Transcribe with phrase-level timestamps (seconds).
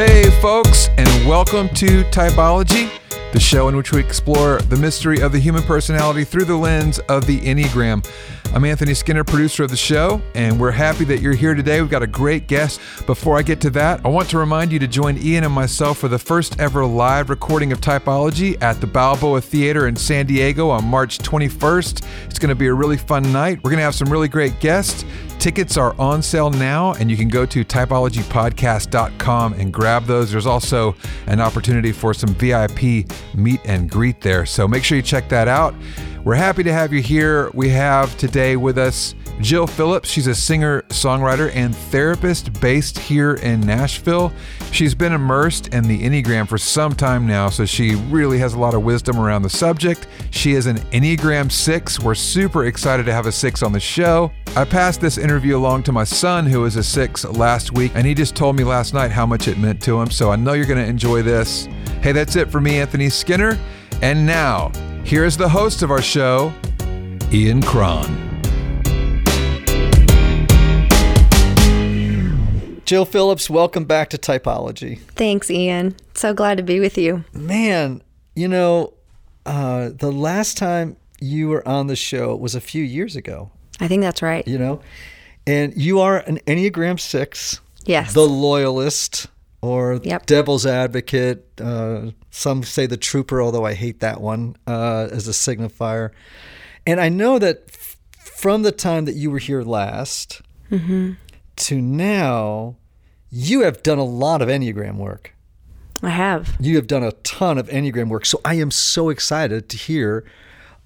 [0.00, 2.90] Hey, folks, and welcome to Typology,
[3.34, 7.00] the show in which we explore the mystery of the human personality through the lens
[7.00, 8.10] of the Enneagram.
[8.54, 11.82] I'm Anthony Skinner, producer of the show, and we're happy that you're here today.
[11.82, 12.80] We've got a great guest.
[13.04, 15.98] Before I get to that, I want to remind you to join Ian and myself
[15.98, 20.70] for the first ever live recording of Typology at the Balboa Theater in San Diego
[20.70, 22.06] on March 21st.
[22.24, 23.62] It's going to be a really fun night.
[23.62, 25.04] We're going to have some really great guests.
[25.40, 30.30] Tickets are on sale now, and you can go to typologypodcast.com and grab those.
[30.30, 30.94] There's also
[31.28, 34.44] an opportunity for some VIP meet and greet there.
[34.44, 35.74] So make sure you check that out.
[36.24, 37.50] We're happy to have you here.
[37.54, 40.08] We have today with us Jill Phillips.
[40.08, 44.32] She's a singer, songwriter, and therapist based here in Nashville.
[44.72, 48.58] She's been immersed in the Enneagram for some time now, so she really has a
[48.58, 50.06] lot of wisdom around the subject.
[50.30, 52.00] She is an Enneagram 6.
[52.00, 54.30] We're super excited to have a 6 on the show.
[54.56, 58.06] I passed this interview along to my son, who is a 6 last week, and
[58.06, 60.52] he just told me last night how much it meant to him, so I know
[60.52, 61.66] you're going to enjoy this.
[62.02, 63.58] Hey, that's it for me, Anthony Skinner.
[64.02, 64.72] And now,
[65.04, 66.52] Here's the host of our show,
[67.32, 68.29] Ian Cron.
[72.90, 74.98] Jill Phillips, welcome back to Typology.
[74.98, 75.94] Thanks, Ian.
[76.14, 77.24] So glad to be with you.
[77.32, 78.02] Man,
[78.34, 78.94] you know,
[79.46, 83.52] uh, the last time you were on the show was a few years ago.
[83.78, 84.44] I think that's right.
[84.44, 84.80] You know,
[85.46, 87.60] and you are an Enneagram 6.
[87.84, 88.12] Yes.
[88.12, 89.28] The loyalist
[89.62, 90.26] or yep.
[90.26, 91.46] devil's advocate.
[91.60, 96.10] Uh, some say the trooper, although I hate that one uh, as a signifier.
[96.88, 101.12] And I know that f- from the time that you were here last mm-hmm.
[101.54, 102.74] to now,
[103.30, 105.34] you have done a lot of Enneagram work.
[106.02, 106.56] I have.
[106.58, 108.24] You have done a ton of Enneagram work.
[108.24, 110.24] So I am so excited to hear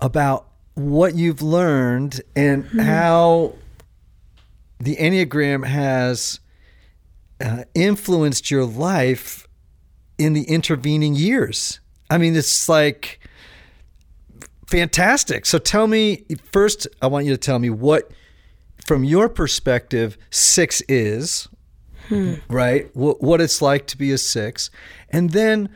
[0.00, 2.80] about what you've learned and mm-hmm.
[2.80, 3.54] how
[4.80, 6.40] the Enneagram has
[7.40, 9.46] uh, influenced your life
[10.18, 11.80] in the intervening years.
[12.10, 13.20] I mean, it's like
[14.66, 15.46] fantastic.
[15.46, 18.10] So tell me first, I want you to tell me what,
[18.84, 21.48] from your perspective, six is,
[22.08, 22.34] hmm.
[22.48, 22.94] right?
[22.94, 24.70] What, what it's like to be a six.
[25.10, 25.68] And then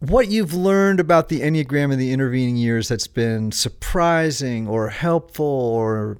[0.00, 5.44] what you've learned about the Enneagram in the intervening years that's been surprising or helpful
[5.44, 6.18] or,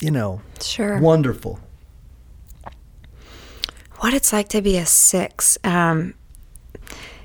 [0.00, 0.98] you know, sure.
[0.98, 1.60] wonderful
[4.04, 5.56] what it's like to be a six.
[5.64, 6.12] Um,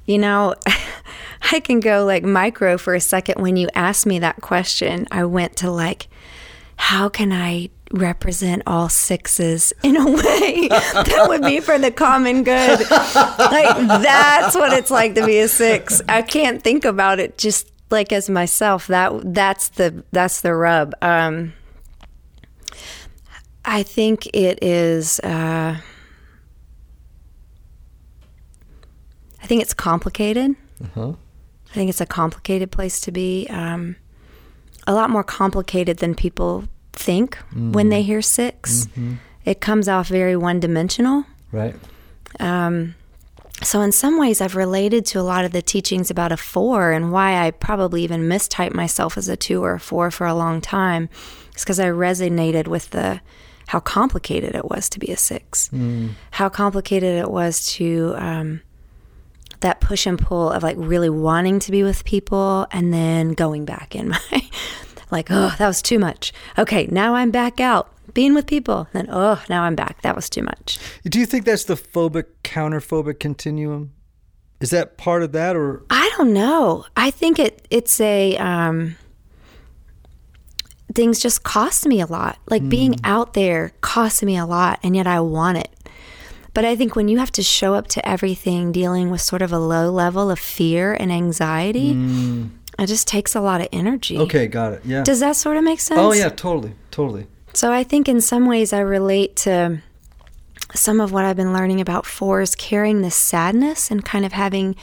[0.06, 0.56] you know,
[1.52, 3.41] I can go like micro for a second.
[3.41, 6.08] When you asked me that question, I went to like,
[6.78, 12.44] how can I represent all sixes in a way that would be for the common
[12.44, 12.80] good?
[12.80, 16.02] like, that's what it's like to be a six.
[16.08, 18.88] I can't think about it just like as myself.
[18.88, 20.94] That that's the that's the rub.
[21.02, 21.54] Um,
[23.66, 25.20] I think it is.
[25.20, 25.78] Uh,
[29.42, 30.56] I think it's complicated.
[30.84, 31.14] Uh-huh.
[31.72, 33.48] I think it's a complicated place to be.
[33.50, 33.96] Um,
[34.88, 36.68] a lot more complicated than people
[37.00, 37.74] think mm.
[37.74, 39.14] when they hear 6 mm-hmm.
[39.46, 41.26] It comes off very one dimensional.
[41.52, 41.76] Right.
[42.40, 42.94] Um,
[43.64, 46.92] so, in some ways, I've related to a lot of the teachings about a four
[46.92, 50.36] and why I probably even mistyped myself as a two or a four for a
[50.36, 51.09] long time.
[51.54, 53.22] It's because I resonated with the
[53.68, 56.12] how complicated it was to be a six, mm.
[56.32, 58.62] how complicated it was to um,
[59.62, 63.66] that push and pull of like really wanting to be with people and then going
[63.66, 64.50] back in my
[65.12, 66.34] like oh that was too much.
[66.58, 68.88] Okay now i'm back out being with people.
[68.94, 70.02] Then oh now i'm back.
[70.02, 70.80] That was too much.
[71.03, 73.94] Do you think that's the phobic counterphobic continuum?
[74.59, 75.84] Is that part of that or?
[75.90, 76.86] I don't know.
[76.97, 78.96] I think it it's a um
[80.94, 82.38] things just cost me a lot.
[82.50, 82.70] Like mm.
[82.70, 85.70] being out there costs me a lot and yet i want it.
[86.53, 89.53] But I think when you have to show up to everything dealing with sort of
[89.53, 92.50] a low level of fear and anxiety, mm.
[92.81, 94.17] It just takes a lot of energy.
[94.17, 94.81] Okay, got it.
[94.85, 95.03] Yeah.
[95.03, 96.00] Does that sort of make sense?
[96.00, 96.73] Oh, yeah, totally.
[96.91, 97.28] Totally.
[97.53, 99.81] So I think in some ways I relate to
[100.75, 104.76] some of what I've been learning about fours carrying this sadness and kind of having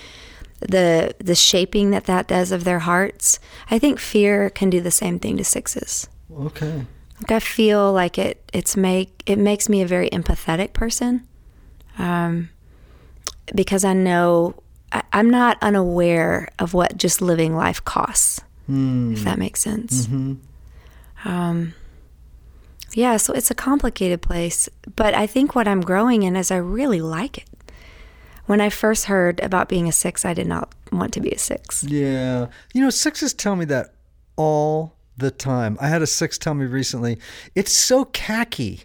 [0.60, 3.38] the the shaping that that does of their hearts.
[3.70, 6.08] I think fear can do the same thing to sixes.
[6.32, 6.86] Okay.
[7.20, 11.26] Like I feel like it it's make it makes me a very empathetic person
[11.98, 12.50] um,
[13.54, 14.54] because I know
[14.92, 18.40] I, am not unaware of what just living life costs,
[18.70, 19.12] mm.
[19.12, 20.06] if that makes sense.
[20.06, 21.28] Mm-hmm.
[21.28, 21.74] Um,
[22.92, 26.56] yeah, so it's a complicated place, but I think what I'm growing in is I
[26.56, 27.48] really like it.
[28.46, 31.38] When I first heard about being a six, I did not want to be a
[31.38, 31.82] six.
[31.82, 32.46] Yeah.
[32.72, 33.92] You know, sixes tell me that
[34.36, 35.76] all the time.
[35.80, 37.18] I had a six tell me recently,
[37.54, 38.82] it's so khaki.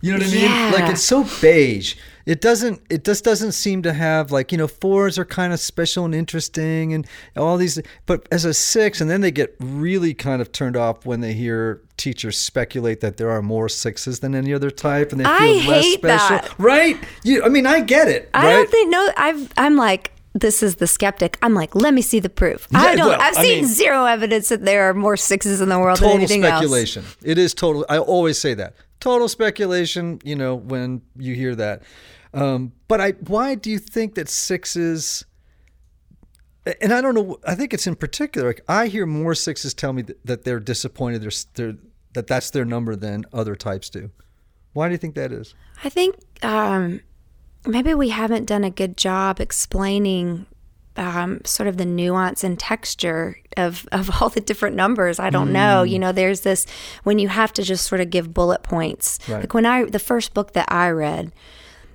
[0.00, 0.42] You know what I mean?
[0.42, 0.72] Yeah.
[0.74, 1.96] Like it's so beige.
[2.26, 5.60] It doesn't it just doesn't seem to have like you know fours are kind of
[5.60, 10.14] special and interesting and all these but as a six and then they get really
[10.14, 14.34] kind of turned off when they hear teachers speculate that there are more sixes than
[14.34, 16.54] any other type and they feel I less special that.
[16.58, 19.12] right you i mean i get it I right don't think no.
[19.16, 21.36] I've I'm like this is the skeptic.
[21.42, 22.66] I'm like, let me see the proof.
[22.72, 23.06] I don't.
[23.08, 25.98] Well, I've I seen mean- zero evidence that there are more sixes in the world
[25.98, 26.54] than anything else.
[26.54, 31.54] speculation it is total i always say that total speculation you know when you hear
[31.54, 31.82] that
[32.34, 35.24] um, but i why do you think that sixes
[36.80, 39.92] and i don't know i think it's in particular like i hear more sixes tell
[39.92, 41.76] me that, that they're disappointed they're, they're
[42.14, 44.10] that that's their number than other types do
[44.74, 47.00] why do you think that is I think um,
[47.66, 50.46] maybe we haven't done a good job explaining
[50.96, 55.18] um, sort of the nuance and texture of, of all the different numbers.
[55.18, 55.52] I don't Mm.
[55.52, 55.82] know.
[55.82, 56.66] You know, there's this
[57.02, 59.18] when you have to just sort of give bullet points.
[59.28, 59.40] Right.
[59.40, 61.32] Like when I, the first book that I read,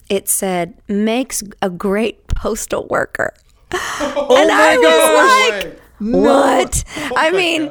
[0.10, 3.34] it said, makes a great postal worker.
[3.72, 6.84] and I was like, what?
[7.18, 7.70] I mean,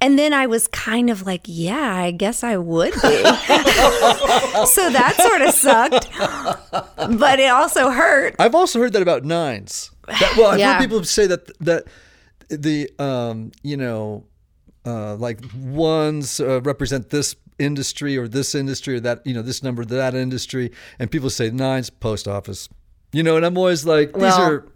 [0.00, 2.98] and then I was kind of like, yeah, I guess I would be.
[3.00, 8.34] so that sort of sucked, but it also hurt.
[8.38, 9.90] I've also heard that about nines.
[10.08, 10.74] That, well, I've Yeah.
[10.74, 11.84] heard people say that that
[12.48, 14.24] the um, you know,
[14.84, 19.62] uh, like ones uh, represent this industry or this industry or that you know this
[19.62, 22.68] number that industry, and people say nines post office.
[23.12, 24.66] You know, and I'm always like, these Well- are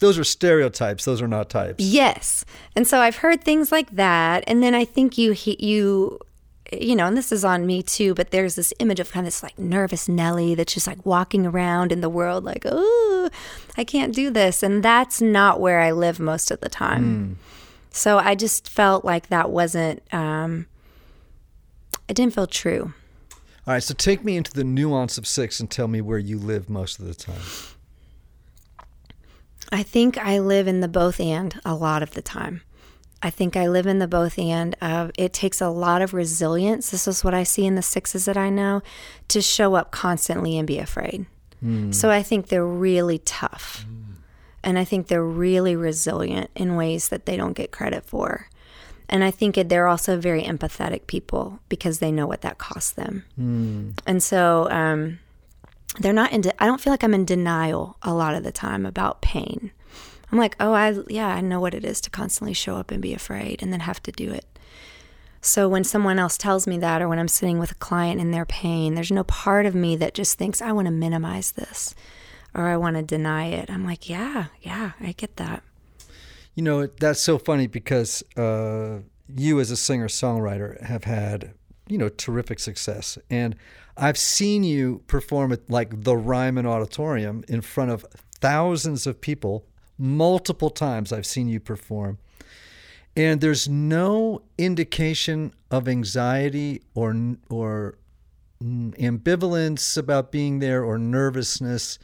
[0.00, 1.04] those are stereotypes.
[1.04, 1.84] Those are not types.
[1.84, 2.44] Yes,
[2.74, 6.18] and so I've heard things like that, and then I think you you.
[6.72, 9.26] You know, and this is on me too, but there's this image of kind of
[9.26, 13.28] this like nervous Nelly that's just like walking around in the world, like, oh,
[13.76, 14.62] I can't do this.
[14.62, 17.38] And that's not where I live most of the time.
[17.90, 20.66] So I just felt like that wasn't, um,
[22.08, 22.92] it didn't feel true.
[23.66, 26.38] All right, so take me into the nuance of six and tell me where you
[26.38, 27.40] live most of the time.
[29.72, 32.60] I think I live in the both and a lot of the time.
[33.22, 36.90] I think I live in the both and of it takes a lot of resilience.
[36.90, 38.82] This is what I see in the sixes that I know
[39.28, 41.24] to show up constantly and be afraid.
[41.60, 41.90] Hmm.
[41.90, 43.86] So I think they're really tough.
[43.88, 44.12] Hmm.
[44.62, 48.48] And I think they're really resilient in ways that they don't get credit for.
[49.14, 53.22] And I think they're also very empathetic people because they know what that costs them.
[54.08, 55.20] And so um,
[56.00, 58.50] they're not in, de- I don't feel like I'm in denial a lot of the
[58.50, 59.70] time about pain.
[60.32, 63.00] I'm like, oh, I, yeah, I know what it is to constantly show up and
[63.00, 64.46] be afraid and then have to do it.
[65.40, 68.32] So when someone else tells me that, or when I'm sitting with a client in
[68.32, 71.94] their pain, there's no part of me that just thinks, I want to minimize this
[72.52, 73.70] or I want to deny it.
[73.70, 75.62] I'm like, yeah, yeah, I get that.
[76.54, 79.00] You know, that's so funny because uh,
[79.34, 81.54] you, as a singer songwriter, have had,
[81.88, 83.18] you know, terrific success.
[83.28, 83.56] And
[83.96, 88.06] I've seen you perform at like the Ryman Auditorium in front of
[88.40, 89.66] thousands of people
[89.98, 91.12] multiple times.
[91.12, 92.18] I've seen you perform.
[93.16, 97.98] And there's no indication of anxiety or, or
[98.62, 101.98] ambivalence about being there or nervousness.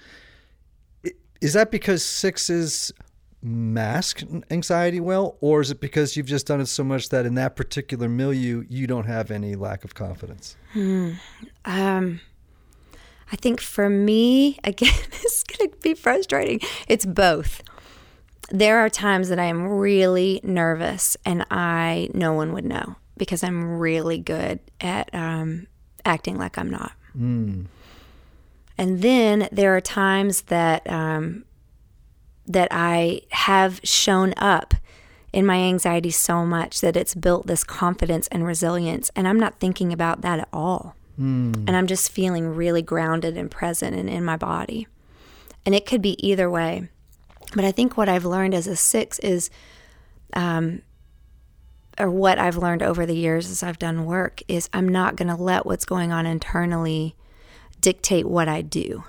[1.41, 2.93] Is that because sixes
[3.43, 7.35] mask anxiety well, or is it because you've just done it so much that in
[7.37, 10.57] that particular milieu you don't have any lack of confidence?
[11.65, 12.21] Um,
[13.33, 16.61] I think for me, again, it's going to be frustrating.
[16.89, 17.63] It's both.
[18.51, 23.45] There are times that I am really nervous and I no one would know because
[23.45, 25.69] I'm really good at um,
[26.05, 26.93] acting like I'm not.
[28.77, 31.45] And then there are times that um,
[32.53, 34.75] that I have shown up
[35.33, 39.61] in my anxiety so much that it's built this confidence and resilience, and I'm not
[39.61, 40.97] thinking about that at all.
[41.69, 44.89] And I'm just feeling really grounded and present and in my body.
[45.65, 46.89] And it could be either way.
[47.55, 49.51] But I think what I've learned as a six is,
[50.33, 50.83] um,
[51.99, 55.29] or what I've learned over the years as I've done work, is I'm not going
[55.29, 57.15] to let what's going on internally
[57.81, 59.05] dictate what I do.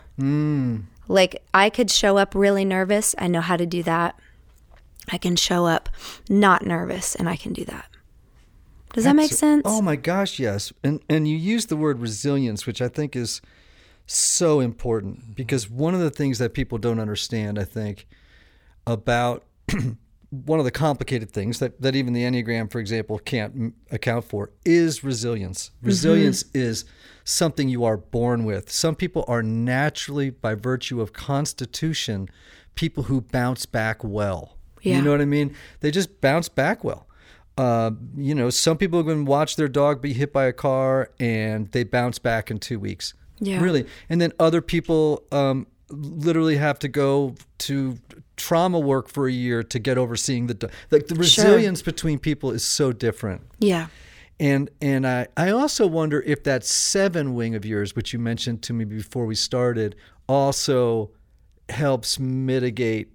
[1.12, 3.14] Like I could show up really nervous.
[3.18, 4.20] I know how to do that.
[5.12, 5.90] I can show up
[6.30, 7.86] not nervous and I can do that.
[8.94, 9.64] Does that make sense?
[9.66, 10.74] Oh my gosh, yes.
[10.84, 13.42] And and you use the word resilience, which I think is
[14.06, 18.08] so important because one of the things that people don't understand, I think,
[18.86, 19.44] about
[20.32, 24.26] one of the complicated things that, that even the Enneagram, for example, can't m- account
[24.26, 25.72] for is resilience.
[25.82, 26.86] Resilience is
[27.26, 28.72] something you are born with.
[28.72, 32.30] Some people are naturally, by virtue of constitution,
[32.76, 34.58] people who bounce back well.
[34.82, 34.96] Yeah.
[34.96, 35.54] You know what I mean?
[35.82, 37.08] They just bounce back well.
[37.58, 41.70] Uh, you know, some people can watch their dog be hit by a car and
[41.72, 43.14] they bounce back in two weeks.
[43.40, 43.62] Yeah.
[43.62, 43.86] Really.
[44.10, 47.98] And then other people um, literally have to go to
[48.42, 52.52] trauma work for a year to get over seeing the like the resilience between people
[52.52, 53.44] is so different.
[53.60, 53.88] Yeah.
[54.40, 58.64] And and I, I also wonder if that seven wing of yours, which you mentioned
[58.64, 59.96] to me before we started,
[60.28, 61.12] also
[61.70, 63.10] helps mitigate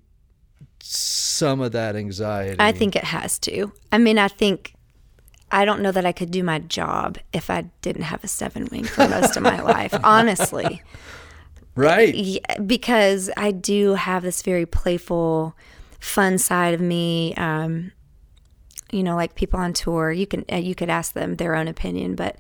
[0.81, 2.57] some of that anxiety.
[2.61, 3.73] I think it has to.
[3.91, 4.75] I mean, I think
[5.51, 8.69] I don't know that I could do my job if I didn't have a seven
[8.71, 10.83] wing for most of my life, honestly.
[11.77, 12.15] Right.
[12.67, 15.55] Because I do have this very playful,
[16.01, 17.35] fun side of me.
[17.37, 17.93] Um,
[18.93, 21.69] you know, like people on tour, you can uh, you could ask them their own
[21.69, 22.37] opinion, but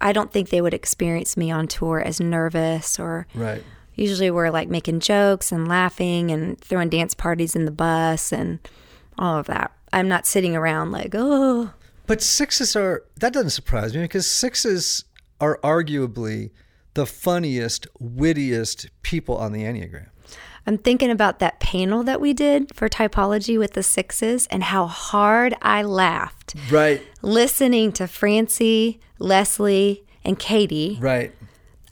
[0.00, 3.62] I don't think they would experience me on tour as nervous or Right.
[3.94, 8.58] usually we're like making jokes and laughing and throwing dance parties in the bus and
[9.18, 9.72] all of that.
[9.92, 11.70] I'm not sitting around like, oh,
[12.06, 15.04] But sixes are that doesn't surprise me because sixes
[15.40, 16.50] are arguably
[16.96, 20.08] the funniest, wittiest people on the Enneagram.
[20.66, 24.86] I'm thinking about that panel that we did for typology with the sixes and how
[24.86, 27.00] hard I laughed Right.
[27.22, 30.98] listening to Francie, Leslie, and Katie.
[31.00, 31.32] Right.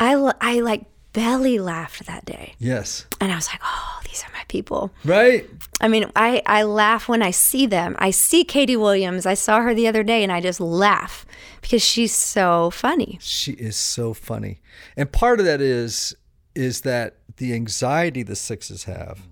[0.01, 2.55] I, I like belly laughed that day.
[2.59, 3.07] Yes.
[3.21, 4.01] And I was like, oh,
[4.49, 4.93] people.
[5.05, 5.49] Right.
[5.81, 7.97] I mean, I, I laugh when I see them.
[7.99, 9.27] I see Katie Williams.
[9.27, 11.25] I saw her the other day and I just laugh
[11.61, 13.19] because she's so funny.
[13.21, 14.61] She is so funny.
[14.97, 16.15] And part of that is
[16.55, 19.27] is that the anxiety the sixes have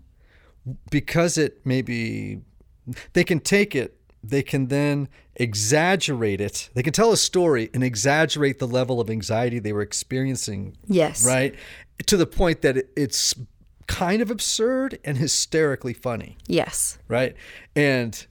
[0.91, 2.41] because it maybe
[3.13, 7.85] they can take it they can then exaggerate it they can tell a story and
[7.85, 11.25] exaggerate the level of anxiety they were experiencing Yes.
[11.27, 11.55] right
[12.07, 13.35] to the point that it's
[13.97, 16.99] kind of absurd and hysterically funny Yes.
[17.09, 17.35] right
[17.77, 18.27] and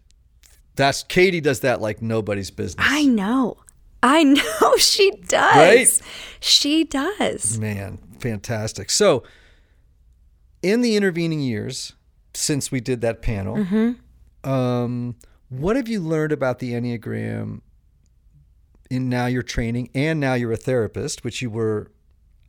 [0.76, 3.58] that's katie does that like nobody's business I know.
[4.04, 5.56] I know she does.
[5.56, 6.02] Right?
[6.40, 7.60] She does.
[7.60, 8.90] Man, fantastic.
[8.90, 9.22] So,
[10.64, 11.94] in the intervening years
[12.34, 14.50] since we did that panel, Mm-hmm.
[14.50, 15.16] um,
[15.50, 17.62] what have you learned about the Enneagram
[18.90, 21.92] in now your training and now you're a therapist, which you were,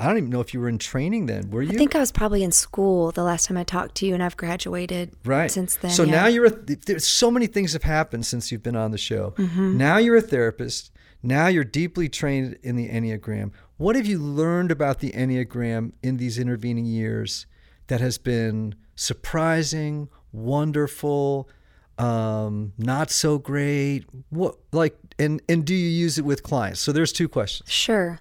[0.02, 1.70] I don't even know if you were in training then, were you?
[1.70, 4.22] I think I was probably in school the last time I talked to you, and
[4.22, 5.48] I've graduated right.
[5.48, 5.92] since then.
[5.92, 6.10] So yeah.
[6.10, 9.32] now you're a, there's so many things have happened since you've been on the show.
[9.36, 9.78] Mm-hmm.
[9.78, 10.90] Now you're a therapist.
[11.22, 13.52] Now you're deeply trained in the Enneagram.
[13.76, 17.46] What have you learned about the Enneagram in these intervening years
[17.86, 21.48] that has been surprising, wonderful,
[21.96, 24.04] um, not so great?
[24.30, 26.80] What like and and do you use it with clients?
[26.80, 27.70] So there's two questions.
[27.70, 28.20] Sure.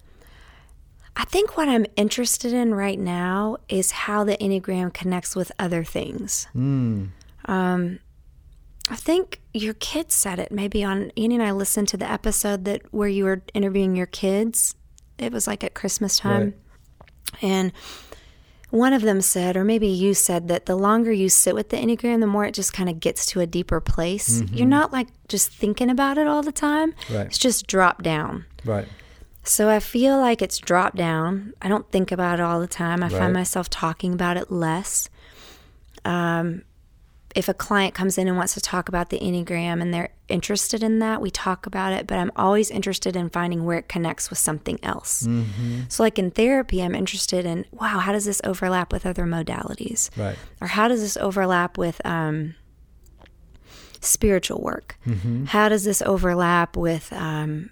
[1.16, 5.84] I think what I'm interested in right now is how the Enneagram connects with other
[5.84, 6.48] things.
[6.56, 8.00] Um,
[8.90, 12.66] I think your kids said it maybe on Annie and I listened to the episode
[12.66, 14.76] that where you were interviewing your kids.
[15.18, 16.54] It was like at Christmas time.
[17.42, 17.72] And
[18.70, 21.78] one of them said, or maybe you said, that the longer you sit with the
[21.78, 24.42] Enneagram, the more it just kind of gets to a deeper place.
[24.52, 27.28] You're not like just thinking about it all the time, Right.
[27.28, 28.46] it's just dropped down.
[28.66, 28.88] Right.
[29.44, 31.54] So I feel like it's dropped down.
[31.62, 33.02] I don't think about it all the time.
[33.04, 33.18] I Right.
[33.20, 35.10] find myself talking about it less.
[36.06, 36.64] Um,
[37.34, 40.84] if a client comes in and wants to talk about the Enneagram and they're interested
[40.84, 44.30] in that, we talk about it, but I'm always interested in finding where it connects
[44.30, 45.26] with something else.
[45.88, 50.10] So, like in therapy, I'm interested in wow, how does this overlap with other modalities?
[50.18, 50.36] Right.
[50.60, 52.56] Or how does this overlap with um,
[54.02, 54.98] spiritual work?
[55.46, 57.72] How does this overlap with, um,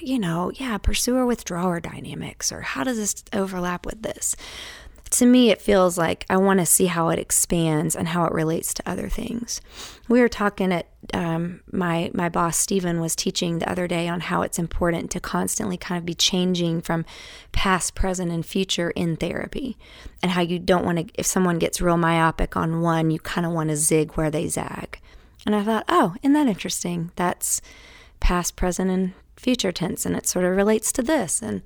[0.00, 2.52] you know, yeah, pursuer withdrawer dynamics?
[2.52, 4.36] Or how does this overlap with this?
[5.12, 8.32] To me, it feels like I want to see how it expands and how it
[8.32, 9.62] relates to other things.
[10.06, 14.20] We were talking at um, my my boss Stephen was teaching the other day on
[14.20, 17.06] how it's important to constantly kind of be changing from
[17.52, 19.78] past, present, and future in therapy,
[20.22, 21.06] and how you don't want to.
[21.14, 24.46] If someone gets real myopic on one, you kind of want to zig where they
[24.46, 25.00] zag.
[25.46, 27.12] And I thought, oh, isn't that interesting?
[27.16, 27.62] That's
[28.20, 31.42] past, present, and future tense, and it sort of relates to this.
[31.42, 31.62] And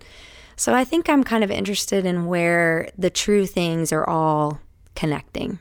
[0.57, 4.61] so I think I'm kind of interested in where the true things are all
[4.95, 5.59] connecting.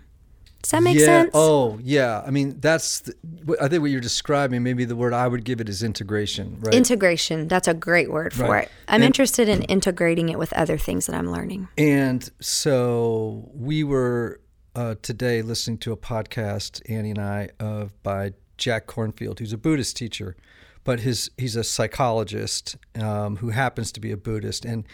[0.62, 1.06] Does that make yeah.
[1.06, 1.32] sense?
[1.34, 2.22] Oh, yeah.
[2.26, 3.00] I mean, that's.
[3.00, 3.16] The,
[3.60, 4.62] I think what you're describing.
[4.62, 6.58] Maybe the word I would give it is integration.
[6.60, 6.76] Right.
[6.76, 7.48] Integration.
[7.48, 8.66] That's a great word for Right.
[8.66, 8.72] it.
[8.88, 11.68] I'm And- interested in integrating it with other things that I'm learning.
[11.80, 14.40] And so we were
[14.76, 19.58] uh, today listening to a podcast, Annie and I, of by Jack Kornfield, who's a
[19.58, 20.36] Buddhist teacher,
[20.84, 24.86] but his he's a psychologist um, who happens to be a Buddhist, and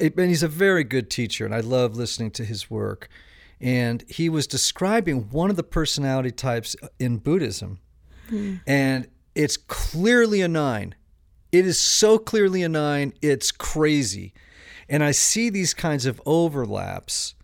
[0.00, 3.08] and he's a very good teacher, and I love listening to his work.
[3.62, 7.80] And he was describing one of the personality types in Buddhism,
[8.66, 10.94] and it's clearly a nine.
[11.52, 14.32] It is so clearly a nine, it's crazy.
[14.88, 17.34] And I see these kinds of overlaps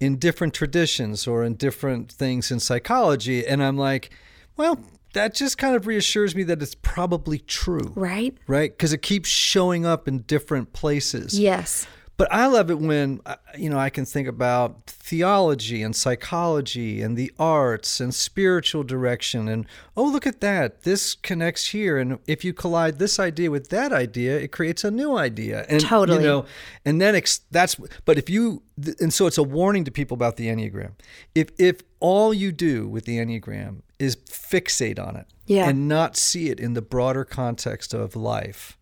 [0.00, 3.46] in different traditions or in different things in psychology.
[3.46, 4.10] And I'm like,
[4.56, 4.78] well,
[5.12, 7.92] that just kind of reassures me that it's probably true.
[7.94, 8.36] Right?
[8.46, 8.70] Right?
[8.70, 11.38] Because it keeps showing up in different places.
[11.38, 11.86] Yes.
[12.20, 17.00] But I love it when uh, you know I can think about theology and psychology
[17.00, 19.64] and the arts and spiritual direction and
[19.96, 23.90] oh look at that this connects here and if you collide this idea with that
[23.90, 26.18] idea it creates a new idea and Totally.
[26.18, 26.44] you know
[26.84, 28.62] and then ex- that's but if you
[29.00, 30.92] and so it's a warning to people about the enneagram
[31.34, 35.68] if if all you do with the enneagram is fixate on it Yeah.
[35.68, 38.76] and not see it in the broader context of life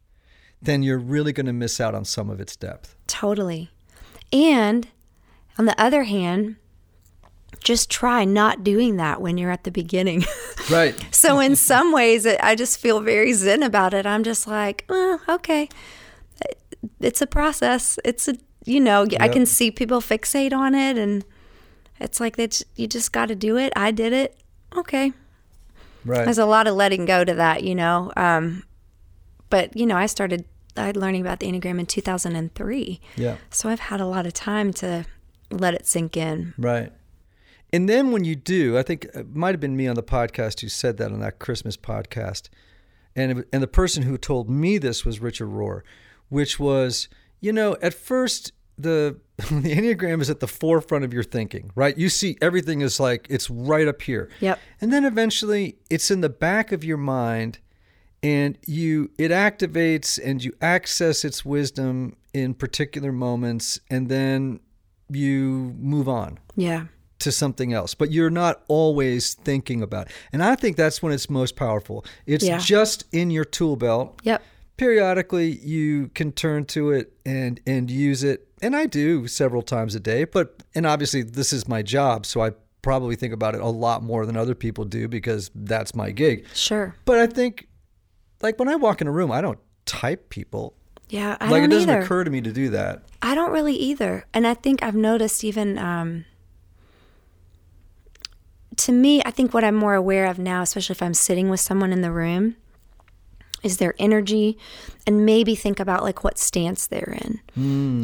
[0.62, 3.70] then you're really going to miss out on some of its depth Totally.
[4.32, 4.86] And
[5.56, 6.56] on the other hand,
[7.64, 10.24] just try not doing that when you're at the beginning.
[10.70, 10.94] Right.
[11.14, 14.04] so in some ways, it, I just feel very zen about it.
[14.04, 15.70] I'm just like, oh, okay,
[17.00, 17.98] it's a process.
[18.04, 18.34] It's a
[18.66, 21.24] you know I can see people fixate on it, and
[21.98, 22.60] it's like that.
[22.76, 23.72] You just got to do it.
[23.76, 24.36] I did it.
[24.76, 25.12] Okay.
[26.04, 26.24] Right.
[26.24, 28.12] There's a lot of letting go to that, you know.
[28.16, 28.64] Um,
[29.50, 30.44] but you know, I started
[30.76, 33.00] I learning about the enneagram in 2003.
[33.16, 33.36] yeah.
[33.50, 35.04] So I've had a lot of time to
[35.50, 36.54] let it sink in.
[36.56, 36.92] Right.
[37.72, 40.60] And then when you do, I think it might have been me on the podcast
[40.60, 42.48] who said that on that Christmas podcast.
[43.14, 45.82] And it, and the person who told me this was Richard Rohr,
[46.28, 47.08] which was,
[47.40, 49.18] you know, at first the
[49.50, 51.96] the Enneagram is at the forefront of your thinking, right?
[51.96, 54.28] You see everything is like it's right up here.
[54.40, 54.58] Yep.
[54.80, 57.58] And then eventually it's in the back of your mind
[58.22, 64.58] and you it activates and you access its wisdom in particular moments and then
[65.08, 66.86] you move on Yeah.
[67.20, 71.12] to something else but you're not always thinking about it and i think that's when
[71.12, 72.58] it's most powerful it's Yeah.
[72.58, 74.42] just in your tool belt Yep.
[74.76, 79.94] periodically you can turn to it and and use it and i do several times
[79.94, 82.50] a day but and obviously this is my job so i
[82.82, 86.44] probably think about it a lot more than other people do because that's my gig
[86.54, 86.94] Sure.
[87.04, 87.68] but i think
[88.42, 90.74] like when i walk in a room i don't type people
[91.08, 91.36] Yeah.
[91.40, 92.00] I like it doesn't either.
[92.02, 94.24] occur to me to do that I don't really either.
[94.32, 96.24] And I think I've noticed even um,
[98.76, 101.58] to me, I think what I'm more aware of now, especially if I'm sitting with
[101.58, 102.54] someone in the room,
[103.62, 104.58] is their energy
[105.06, 107.40] and maybe think about like what stance they're in.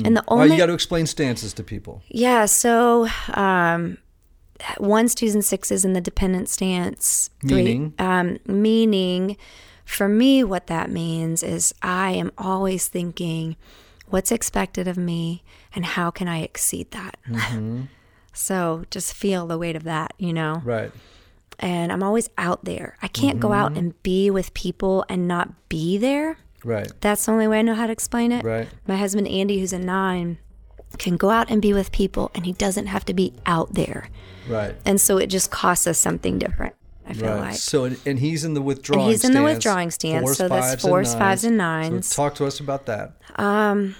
[0.06, 3.98] And the only you got to explain stances to people Yeah, so um,
[4.78, 7.30] ones, twos, and sixes in the dependent stance.
[7.42, 7.94] Meaning?
[7.98, 9.36] Um, meaning,
[9.84, 13.56] for me, what that means is I am always thinking,
[14.08, 15.42] what's expected of me,
[15.74, 17.16] and how can I exceed that?
[18.32, 20.62] so just feel the weight of that, you know?
[20.64, 20.92] right
[21.58, 22.96] And I'm always out there.
[23.02, 26.38] I can't go out and be with people and not be there.
[26.64, 28.44] right That's the only way I know how to explain it.
[28.44, 28.68] Right.
[28.86, 30.38] My husband Andy, who's a nine,
[30.98, 34.08] can go out and be with people, and he doesn't have to be out there.
[34.48, 36.74] right And so it just costs us something different.
[37.06, 37.40] I feel Right.
[37.40, 37.56] like.
[37.56, 39.08] So, and, he's in the withdrawing.
[39.10, 41.90] he's in the withdrawing stance, fours, so that's fours, and fives, and nines.
[41.90, 42.06] nines.
[42.08, 43.12] So talk to us about that.
[43.36, 43.94] Um,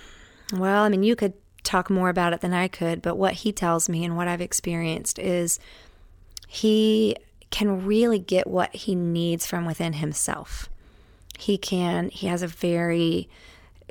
[0.53, 1.33] Well, I mean, you could
[1.65, 4.41] talk more about it than I could, but what he tells me and what I've
[4.43, 5.59] experienced is
[6.47, 7.17] he
[7.55, 10.69] can really get what he needs from within himself.
[11.39, 13.29] He can, he has a very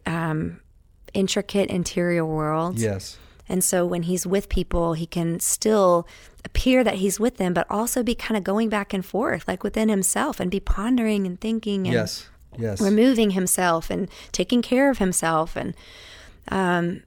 [0.06, 0.60] um,
[1.14, 2.78] intricate interior world.
[2.78, 3.18] Yes.
[3.48, 6.06] And so when he's with people, he can still
[6.44, 9.64] appear that he's with them, but also be kind of going back and forth, like
[9.64, 12.28] within himself, and be pondering and thinking and Yes.
[12.58, 12.82] Yes.
[12.82, 15.56] removing himself and taking care of himself.
[15.56, 15.74] And,
[16.52, 17.04] um,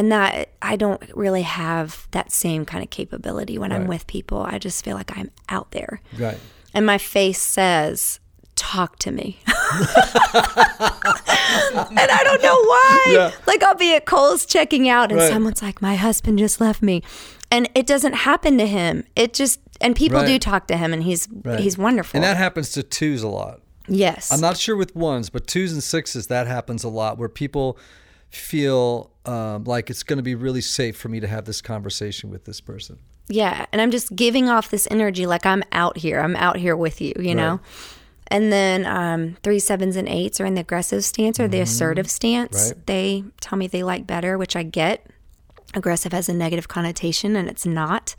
[0.00, 4.38] and that I don't really have that same kind of capability when I'm with people.
[4.40, 6.00] I just feel like I'm out there.
[6.18, 6.38] right.
[6.72, 8.18] And my face says,
[8.56, 9.40] talk to me.
[9.46, 9.56] and
[12.10, 13.06] I don't know why.
[13.08, 13.30] Yeah.
[13.46, 15.30] Like I'll be at Kohl's checking out and Right.
[15.30, 17.02] someone's like, my husband just left me.
[17.50, 19.04] And it doesn't happen to him.
[19.16, 21.60] It just, and people do talk to him and he's, Right.
[21.60, 22.16] he's wonderful.
[22.16, 23.60] And that happens to twos a lot.
[23.88, 24.30] yes.
[24.32, 27.76] I'm not sure with ones, but twos and sixes, that happens a lot where people
[28.30, 32.30] feel um, like it's going to be really safe for me to have this conversation
[32.30, 32.98] with this person.
[33.28, 36.20] Yeah, and I'm just giving off this energy like I'm out here.
[36.20, 37.60] I'm out here with you, you know.
[38.26, 42.08] And then um, three sevens and eights are in the aggressive stance or the assertive
[42.08, 42.56] stance.
[42.56, 42.78] Mm-hmm.
[42.78, 42.86] Right.
[42.86, 45.06] They tell me they like better, which I get.
[45.74, 48.14] Aggressive has a negative connotation, and it's not.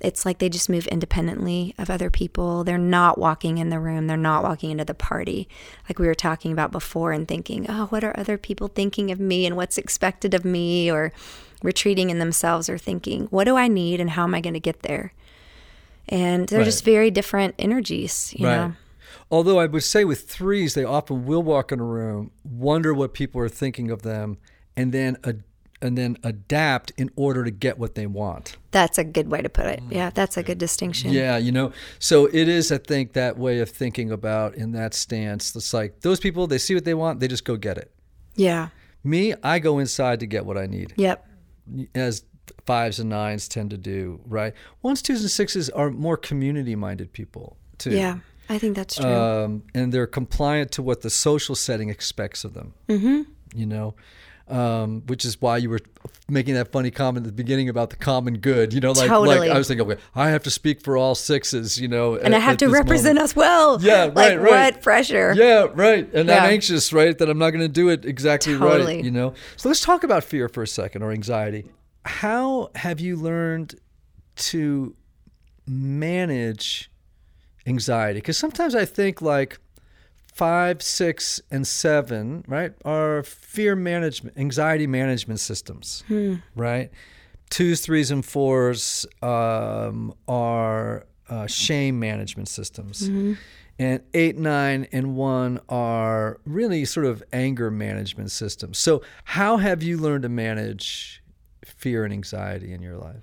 [0.00, 2.62] It's like they just move independently of other people.
[2.62, 4.06] They're not walking in the room.
[4.06, 5.48] They're not walking into the party,
[5.88, 9.18] like we were talking about before, and thinking, "Oh, what are other people thinking of
[9.18, 11.12] me, and what's expected of me?" Or
[11.62, 14.60] retreating in themselves, or thinking, "What do I need, and how am I going to
[14.60, 15.12] get there?"
[16.08, 16.64] And they're Right.
[16.64, 18.72] just very different energies, you know.
[19.30, 23.12] Although I would say with threes, they often will walk in a room, wonder what
[23.12, 24.38] people are thinking of them,
[24.76, 25.34] and then a,
[25.80, 28.56] and then adapt in order to get what they want.
[28.70, 29.82] That's a good way to put it.
[29.90, 31.12] Yeah, that's a good distinction.
[31.12, 34.94] Yeah, you know, so it is, I think, that way of thinking about in that
[34.94, 35.54] stance.
[35.54, 37.92] It's like those people, they see what they want, they just go get it.
[38.34, 38.68] Yeah.
[39.04, 41.26] Me, I go inside to get what I need, Yep.
[41.94, 42.24] as
[42.66, 44.54] fives and nines tend to do, right?
[44.82, 47.90] Ones, twos, and sixes are more community minded people, too.
[47.92, 48.18] Yeah.
[48.50, 49.04] I think that's true.
[49.04, 52.72] Um, and they're compliant to what the social setting expects of them.
[52.88, 53.22] Mm-hmm.
[53.54, 53.94] You know,
[54.50, 55.80] um, which is why you were
[56.28, 58.72] making that funny comment at the beginning about the common good.
[58.72, 59.38] You know, like Totally.
[59.38, 61.80] like I was thinking, okay, I have to speak for all sixes.
[61.80, 63.80] You know, and I have to represent us well.
[63.82, 64.74] Yeah, like, right, right.
[64.74, 65.34] What pressure?
[65.36, 66.08] Yeah, right.
[66.12, 66.44] And Yeah.
[66.44, 68.96] I'm anxious, right, that I'm not going to do it exactly Totally.
[68.96, 69.04] right.
[69.04, 69.34] You know.
[69.56, 71.70] So let's talk about fear for a second or anxiety.
[72.04, 73.74] How have you learned
[74.36, 74.94] to
[75.66, 76.90] manage
[77.66, 78.18] anxiety?
[78.20, 79.58] Because sometimes I think like
[80.38, 86.04] five, six, and seven, right, are fear management, anxiety management systems,
[86.54, 86.90] right?
[87.50, 93.08] Twos, threes, and fours um, are uh, shame management systems.
[93.80, 98.78] And eight, nine, and one are really sort of anger management systems.
[98.78, 101.22] So, how have you learned to manage
[101.64, 103.22] fear and anxiety in your life?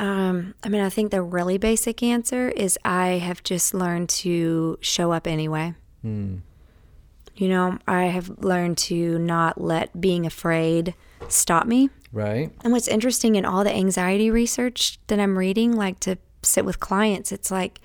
[0.00, 4.78] Um, I mean, I think the really basic answer is I have just learned to
[4.80, 5.74] show up anyway.
[7.34, 10.94] You know, I have learned to not let being afraid
[11.28, 11.90] stop me.
[12.12, 12.50] Right?
[12.64, 16.80] And what's interesting in all the anxiety research that I'm reading, like to sit with
[16.80, 17.82] clients, it's like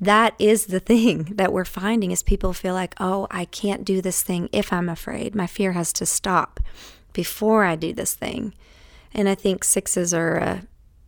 [0.00, 4.00] that is the thing that we're finding is people feel like, oh, I can't do
[4.00, 5.34] this thing if I'm afraid.
[5.34, 6.60] My fear has to stop
[7.12, 8.54] before I do this thing.
[9.12, 10.60] And I think sixes are, uh,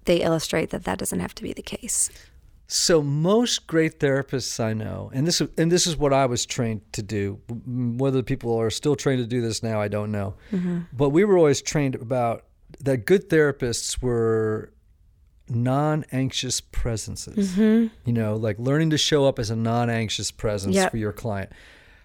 [0.04, 2.10] they illustrate that that doesn't have to be the case.
[2.66, 6.80] So most great therapists I know, and this and this is what I was trained
[6.92, 7.38] to do.
[7.66, 10.34] Whether people are still trained to do this now, I don't know.
[10.50, 10.80] Mm-hmm.
[10.92, 12.44] But we were always trained about
[12.80, 14.72] that good therapists were
[15.48, 17.52] non-anxious presences.
[17.52, 17.94] Mm-hmm.
[18.06, 20.92] You know, like learning to show up as a non-anxious presence Yep.
[20.92, 21.52] for your client.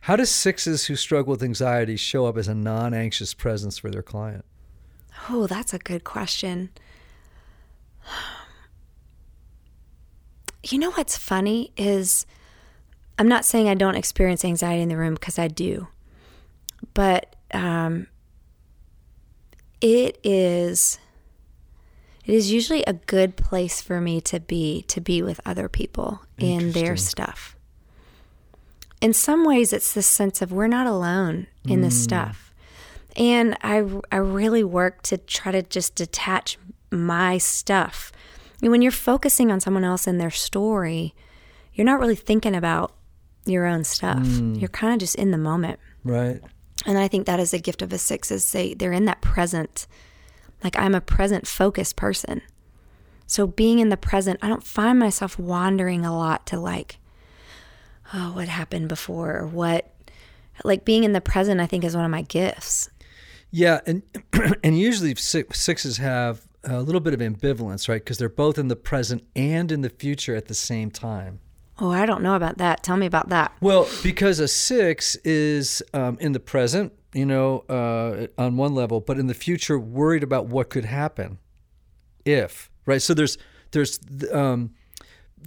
[0.02, 4.04] How do sixes who struggle with anxiety show up as a non-anxious presence for their
[4.04, 4.46] client?
[5.30, 6.70] Oh, that's a good question.
[10.64, 12.26] You know what's funny is
[13.18, 15.88] I'm not saying I don't experience anxiety in the room because I do,
[16.94, 18.08] but um,
[19.82, 21.00] it is
[22.26, 26.22] it is usually a good place for me to be to be with other people
[26.38, 27.56] in their stuff.
[29.00, 32.54] In some ways, it's this sense of we're not alone in this stuff.
[33.16, 36.58] And I, I really work to try to just detach
[36.92, 38.12] my stuff.
[38.62, 41.14] And when you're focusing on someone else and their story,
[41.74, 42.94] you're not really thinking about
[43.46, 44.26] your own stuff.
[44.26, 44.56] Hmm.
[44.56, 45.80] You're kind of just in the moment.
[46.04, 46.42] Right.
[46.86, 49.22] And I think that is a gift of a six is they they're in that
[49.22, 49.88] present.
[50.64, 52.42] Like I'm a present focused person.
[53.26, 56.98] So being in the present, I don't find myself wandering a lot to like,
[58.14, 59.94] oh, what happened before or what
[60.64, 62.90] like being in the present I think is one of my gifts.
[63.52, 64.04] Yeah, and
[64.64, 68.04] and usually six, sixes have a little bit of ambivalence, right?
[68.04, 71.40] Because they're both in the present and in the future at the same time.
[71.80, 72.84] Oh, I don't know about that.
[72.84, 73.52] Tell me about that.
[73.62, 79.00] Well, because a six is um, in the present, you know, uh, on one level,
[79.00, 81.38] but in the future, worried about what could happen
[82.26, 83.02] if, right?
[83.02, 83.38] So there's
[83.72, 84.00] there's
[84.32, 84.72] um,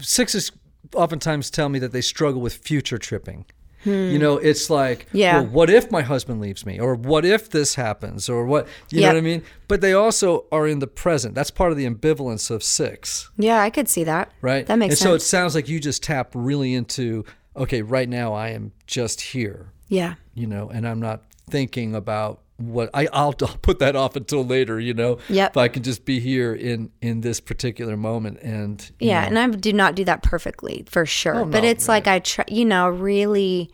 [0.01, 0.53] sixes
[0.95, 3.45] oftentimes tell me that they struggle with future tripping.
[3.85, 4.19] You hmm.
[4.19, 5.41] know, it's like, Yeah.
[5.41, 9.01] well, what if my husband leaves me, or what if this happens, or what, you
[9.01, 9.43] know what I mean?
[9.69, 11.35] But they also are in the present.
[11.35, 14.33] That's part of the ambivalence of six Yeah, I could see that.
[14.41, 14.67] right?
[14.67, 17.25] That makes and so it sounds like you just tap really into
[17.57, 20.15] okay, right now I am just here, yeah.
[20.35, 24.45] you know, and I'm not thinking about what I I'll, I'll put that off until
[24.45, 25.19] later, you know.
[25.29, 25.53] Yep.
[25.53, 29.39] If I can just be here in in this particular moment and Yeah, know, and
[29.39, 31.41] I do not do that perfectly for sure.
[31.41, 33.71] Oh, but no, it's like I try, you know, really,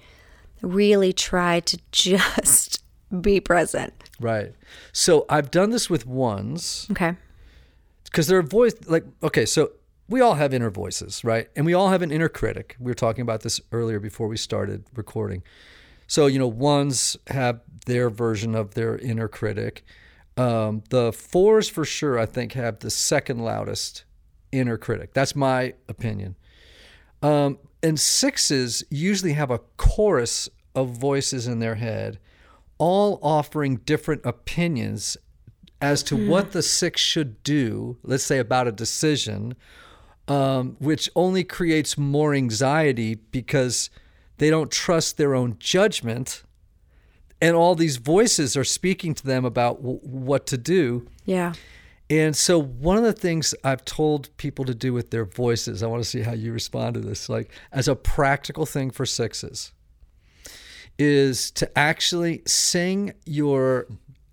[0.63, 2.83] really try to just
[3.21, 3.93] be present.
[4.21, 4.53] right.
[4.93, 7.15] So I've done this with ones Okay.
[8.05, 9.71] because their voice like okay so
[10.09, 12.95] we all have inner voices right and we all have an inner critic we were
[12.95, 15.43] talking about this earlier before we started recording
[16.07, 19.85] so you know ones have their version of their inner critic.
[20.37, 24.05] Um, the fours for sure i think have the second loudest
[24.53, 25.15] inner critic.
[25.15, 26.37] That's my opinion.
[27.23, 32.19] Um, and sixes usually have a chorus of voices in their head
[32.79, 35.17] all offering different opinions
[35.81, 39.55] as to what the six should do, let's say about a decision,
[40.29, 43.91] um, which only creates more anxiety because
[44.39, 46.45] they don't trust their own judgment
[47.41, 51.07] and all these voices are speaking to them about w- what to do.
[51.25, 51.53] Yeah.
[52.09, 55.87] And so, one of the things I've told people to do with their voices, I
[55.87, 59.73] want to see how you respond to this, like as a practical thing for sixes,
[60.99, 63.87] is to actually sing your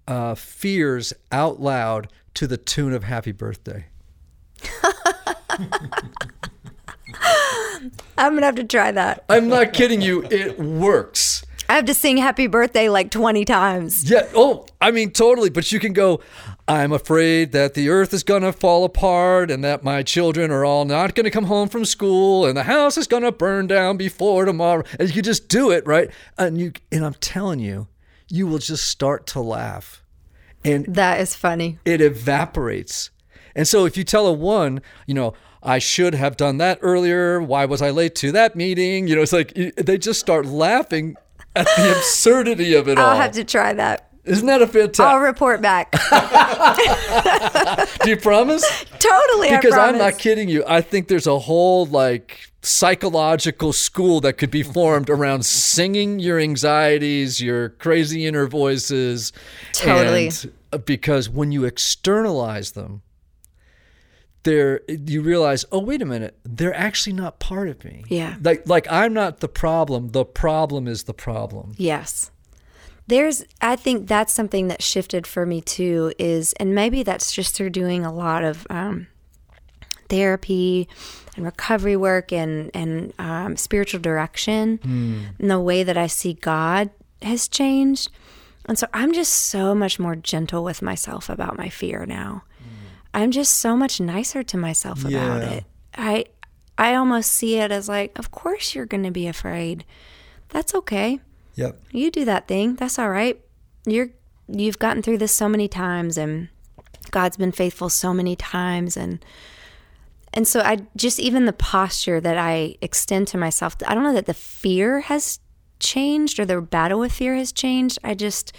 [0.08, 3.88] uh, fears out loud to the tune of Happy Birthday.
[8.18, 9.24] I'm gonna have to try that.
[9.30, 11.46] I'm not kidding you, it works.
[11.70, 14.10] I have to sing happy birthday like 20 times.
[14.10, 14.28] Yeah.
[14.36, 15.50] Oh, I mean, totally.
[15.50, 16.20] But you can go,
[16.68, 20.66] I'm afraid that the earth is going to fall apart and that my children are
[20.66, 23.68] all not going to come home from school and the house is going to burn
[23.68, 24.84] down before tomorrow.
[25.00, 26.12] And you just do it, right?
[26.38, 27.88] And you, and I'm telling you,
[28.28, 30.04] you will just start to laugh
[30.66, 31.80] and That is funny.
[31.86, 33.10] it evaporates.
[33.56, 37.42] And so if you tell a one, you know, I should have done that earlier.
[37.42, 39.08] Why was I late to that meeting?
[39.08, 41.16] You know, it's like they just start laughing
[41.56, 43.12] at the absurdity of it all.
[43.12, 44.10] I'll have to try that.
[44.26, 45.06] Isn't that a fantastic?
[45.06, 45.92] I'll report back.
[48.04, 48.64] Do you promise?
[49.00, 49.50] totally.
[49.50, 50.64] Because I'm not kidding you.
[50.66, 56.40] I think there's a whole like psychological school that could be formed around singing your
[56.40, 59.34] anxieties, your crazy inner voices.
[59.74, 60.32] Totally.
[60.72, 63.02] uh, because when you externalize them,
[64.44, 68.04] there you realize, oh wait a minute, they're actually not part of me.
[68.08, 68.36] Yeah.
[68.42, 70.10] Like like I'm not the problem.
[70.10, 71.74] The problem is the problem.
[71.78, 72.32] Yes.
[73.08, 77.54] There's, I think that's something that shifted for me too, is, and maybe that's just
[77.54, 79.08] through doing a lot of um,
[80.08, 80.88] therapy
[81.36, 84.80] and recovery work and, and um, spiritual direction.
[85.38, 88.10] And the way that I see God has changed.
[88.68, 92.44] And so I'm just so much more gentle with myself about my fear now.
[93.14, 95.50] I'm just so much nicer to myself about Yeah.
[95.50, 95.64] it.
[95.96, 96.26] I,
[96.78, 99.86] I almost see it as like, of course you're going to be afraid.
[100.50, 101.20] That's okay
[101.56, 101.82] Yep.
[101.92, 103.40] you do that thing that's all right
[103.86, 104.10] you're
[104.48, 106.50] you've gotten through this so many times and
[107.12, 109.24] god's been faithful so many times and
[110.34, 114.14] and so i just even the posture that i extend to myself i don't know
[114.14, 115.40] that the fear has
[115.80, 118.52] changed or the battle with fear has changed i just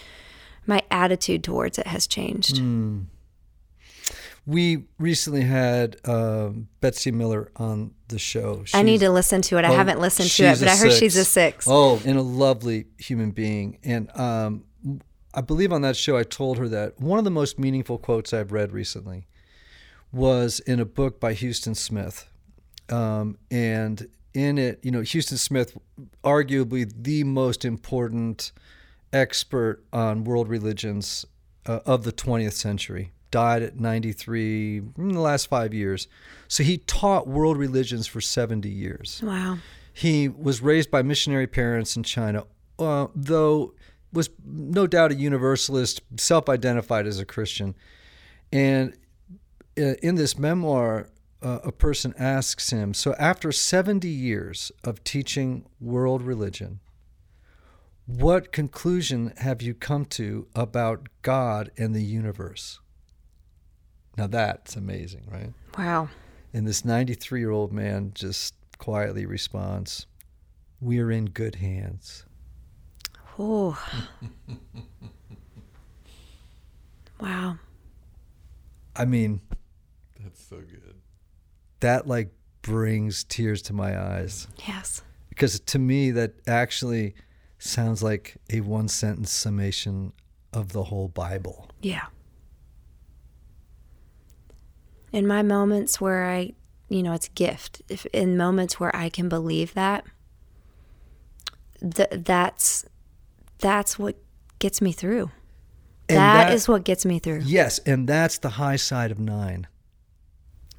[0.66, 3.00] my attitude towards it has changed hmm.
[4.46, 8.64] We recently had um, Betsy Miller on the show.
[8.74, 10.76] i need to listen to it i Oh, haven't listened to it she's but I
[10.76, 13.78] heard she's a six Oh, and a lovely human being.
[13.82, 14.64] And um,
[15.32, 18.32] I believe on that show, I told her that one of the most meaningful quotes
[18.34, 19.26] I've read recently
[20.12, 22.28] was in a book by Huston Smith.
[22.90, 25.76] Um, and in it, you know, Huston Smith,
[26.22, 28.52] arguably the most important
[29.12, 31.24] expert on world religions
[31.66, 36.06] uh, of the 20th century, died at 93 in the last five years.
[36.46, 39.20] So he taught world religions for 70 years.
[39.24, 39.58] wow
[39.92, 42.44] He was raised by missionary parents in China,
[42.78, 43.74] uh, though
[44.12, 47.74] was no doubt a universalist, self-identified as a Christian.
[48.52, 48.96] And
[49.76, 51.08] uh, in this memoir,
[51.42, 56.78] uh, a person asks him, "So after 70 years of teaching world religion,
[58.06, 62.78] what conclusion have you come to about God and the universe?"
[64.16, 65.52] Now that's amazing, right?
[65.78, 66.08] wow
[66.52, 70.06] And this 93 year old man just quietly responds,
[70.80, 72.24] We're in good hands.
[73.38, 73.76] oh
[77.20, 77.56] wow
[78.96, 79.40] I mean,
[80.22, 80.94] That's so good.
[81.80, 87.14] that like brings tears to my eyes yes because to me, that actually
[87.58, 90.12] sounds like a one sentence summation
[90.52, 91.68] of the whole Bible.
[91.82, 92.04] Yeah.
[95.14, 96.52] In my moments where I,
[96.88, 97.82] you know, it's a gift.
[97.88, 100.04] If in moments where I can believe that,
[101.80, 102.84] th- that's
[103.58, 104.16] that's what
[104.58, 105.30] gets me through.
[106.08, 107.42] And that that- is what gets me through.
[107.44, 109.66] Yes, and that's the high side of nine.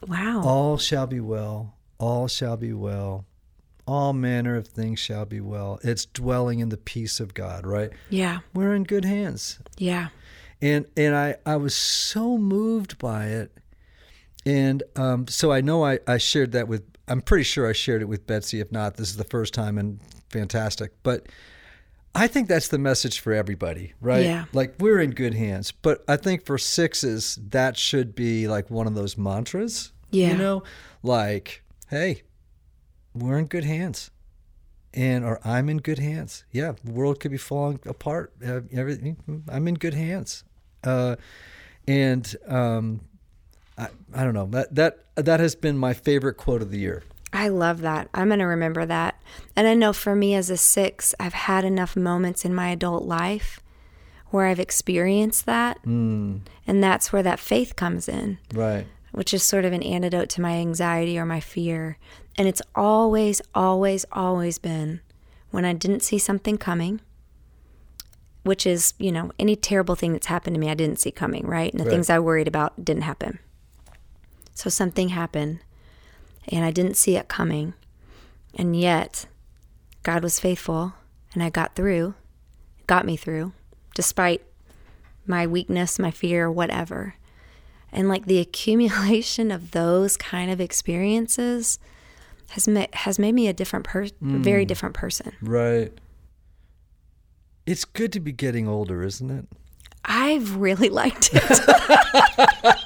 [0.06, 0.42] Wow.
[0.44, 3.26] All shall be well, all shall be well,
[3.88, 5.80] all manner of things shall be well.
[5.84, 7.90] It's dwelling in the peace of God, right?
[8.10, 8.40] Yeah.
[8.54, 9.60] We're in good hands.
[9.78, 10.10] Yeah.
[10.62, 13.52] and and I I was so moved by it,
[14.46, 18.02] and um, so I know I I shared that with I'm pretty sure I shared
[18.02, 18.60] it with Betsy.
[18.60, 20.92] If not, this is the first time, and fantastic.
[21.04, 21.28] But
[22.14, 24.24] I think that's the message for everybody, right?
[24.24, 24.46] Yeah.
[24.54, 25.72] Like we're in good hands.
[25.72, 29.92] But I think for sixes, that should be like one of those mantras.
[30.12, 30.32] Yeah.
[30.32, 30.64] You know,
[31.04, 32.24] like hey,
[33.14, 34.12] we're in good hands
[34.96, 36.46] and or I'm in good hands.
[36.52, 38.34] Yeah, the world could be falling apart.
[38.46, 39.44] Uh, everything.
[39.50, 40.44] I'm in good hands.
[40.84, 41.18] Uh,
[41.88, 43.02] and um,
[43.78, 47.04] I, I don't know that that that has been my favorite quote of the year.
[47.34, 48.10] I love that.
[48.14, 49.22] I'm going to remember that.
[49.58, 53.04] And I know for me as a six, I've had enough moments in my adult
[53.04, 53.60] life
[54.30, 55.84] where I've experienced that.
[55.84, 58.88] Mm, And that's where that faith comes in, right.
[59.12, 61.98] which is sort of an antidote to my anxiety or my fear.
[62.38, 65.02] And it's always, always, always been
[65.52, 67.02] when I didn't see something coming,
[68.44, 71.46] which is, you know, any terrible thing that's happened to me, I didn't see coming,
[71.46, 71.72] right?
[71.74, 71.92] And the Right.
[71.92, 73.40] things I worried about didn't happen.
[74.56, 75.60] So something happened
[76.48, 77.74] and I didn't see it coming.
[78.56, 79.28] And yet,
[80.02, 80.94] God was faithful
[81.34, 82.16] and I got through,
[82.88, 83.52] got me through,
[83.94, 84.42] despite
[85.28, 87.16] my weakness, my fear, whatever.
[87.92, 91.78] And like the accumulation of those kind of experiences
[92.52, 94.68] has ma- has made me a different person, a very hmm.
[94.68, 95.34] different person.
[95.42, 95.92] Right.
[97.66, 99.48] It's good to be getting older, isn't it?
[100.06, 101.44] I've really liked it.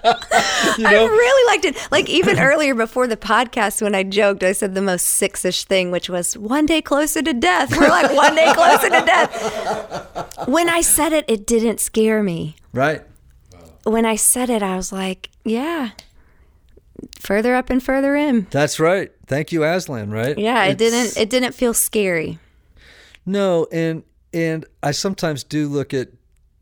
[0.78, 1.08] You I know?
[1.08, 1.92] really liked it.
[1.92, 5.92] Like even earlier before the podcast, when I joked, I said the most six-ish thing,
[5.92, 7.76] which was one day closer to death.
[7.78, 10.48] We're like one day closer to death.
[10.48, 12.56] When I said it, it didn't scare me.
[12.74, 13.02] Right.
[13.84, 15.90] When I said it, I was like, yeah,
[17.20, 18.48] further up and further in.
[18.52, 19.12] That's right.
[19.28, 20.38] Thank you, Aslan, right?
[20.38, 21.18] Yeah, it It's- didn't.
[21.22, 22.40] It didn't feel scary.
[23.26, 24.04] No, and
[24.34, 26.10] and I sometimes do look at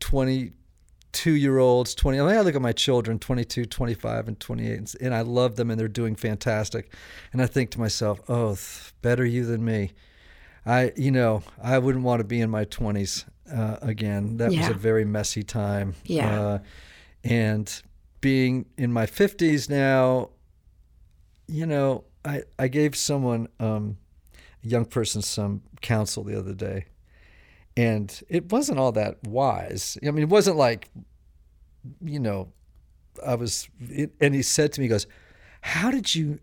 [0.00, 2.20] 22 year olds, 20.
[2.20, 5.56] I mean, I look at my children, 22, 25, and 28, and, and I love
[5.56, 6.92] them and they're doing fantastic.
[7.32, 9.92] And I think to myself, oh, th- better you than me.
[10.66, 14.36] I, you know, I wouldn't want to be in my 20s uh, again.
[14.36, 15.94] That was a very messy time.
[16.04, 16.40] Yeah.
[16.40, 16.58] Uh,
[17.24, 17.82] and
[18.20, 20.30] being in my 50s now,
[21.46, 23.96] you know, I, I gave someone, um,
[24.62, 26.86] a young person, some counsel the other day,
[27.78, 29.96] and it wasn't all that wise.
[30.04, 30.90] I mean, it wasn't like,
[32.02, 32.48] you know,
[33.24, 35.06] I was, it, and he said to me, he goes,
[35.60, 36.40] How did you,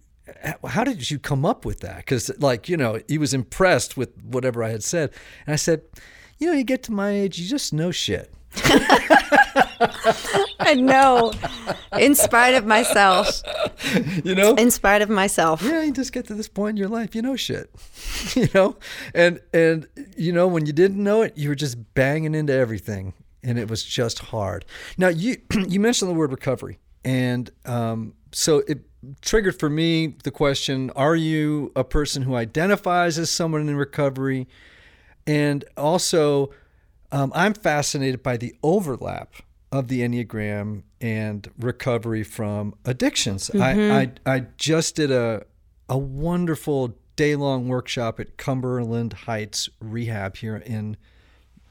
[0.65, 1.97] how did you come up with that?
[1.97, 5.11] Because, like, you know, he was impressed with whatever I had said.
[5.45, 5.81] And I said,
[6.37, 8.33] You know, you get to my age, you just know shit.
[10.61, 11.33] I know.
[11.97, 13.41] In spite of myself.
[14.23, 14.55] You know?
[14.55, 15.61] In spite of myself.
[15.61, 17.69] yeah, you just get to this point in your life, you know shit,
[18.33, 18.77] you know,
[19.13, 23.13] and and you know when you didn't know it, you were just banging into everything,
[23.43, 24.65] and it was just hard.
[24.97, 28.85] Now you you mentioned the word recovery, and um, so it
[29.21, 34.47] triggered for me the question: Are you a person who identifies as someone in recovery?
[35.27, 36.51] And also,
[37.11, 39.33] um, I'm fascinated by the overlap
[39.75, 43.51] of the Enneagram and recovery from addictions.
[43.53, 45.45] I, I I just did a
[45.89, 50.95] a wonderful day long workshop at Cumberland Heights Rehab here in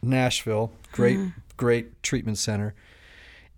[0.02, 0.72] Nashville.
[0.92, 1.18] Great
[1.56, 2.74] great treatment center.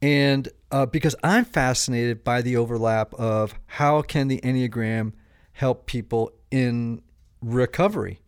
[0.01, 5.13] And uh, because I'm fascinated by the overlap of how can the Enneagram
[5.55, 7.03] help people in
[7.41, 8.21] recovery.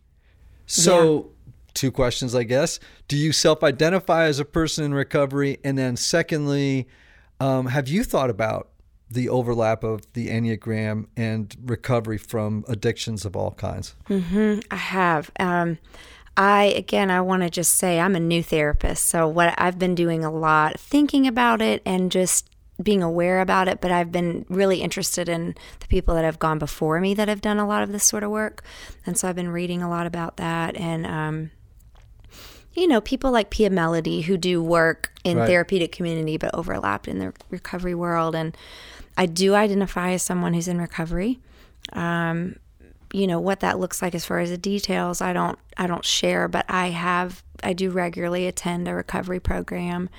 [0.65, 1.31] So,
[1.79, 2.79] two questions, I guess.
[3.07, 5.59] Do you self identify as a person in recovery?
[5.63, 6.87] And then, secondly,
[7.39, 8.69] um, have you thought about
[9.09, 13.95] the overlap of the Enneagram and recovery from addictions of all kinds?
[14.69, 15.31] I have.
[15.39, 15.79] Um,
[16.35, 19.95] I again, I want to just say I'm a new therapist, so what I've been
[19.95, 22.49] doing a lot thinking about it and just
[22.81, 23.81] being aware about it.
[23.81, 27.41] But I've been really interested in the people that have gone before me that have
[27.41, 28.63] done a lot of this sort of work,
[29.05, 31.05] and so I've been reading a lot about that and.
[31.05, 31.51] Um,
[32.79, 35.47] you know, people like Pia Mellody who do work in Right.
[35.47, 38.35] therapeutic community but overlapped in the recovery world.
[38.35, 38.55] And
[39.17, 41.39] I do identify as someone who's in recovery
[43.13, 46.05] you know what that looks like as far as the details i don't i don't
[46.05, 50.09] share but i have i do regularly attend a recovery program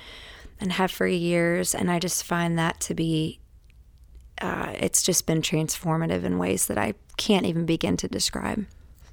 [0.59, 3.39] and have for years and i just find that to be
[4.41, 8.65] uh, it's just been transformative in ways that i can't even begin to describe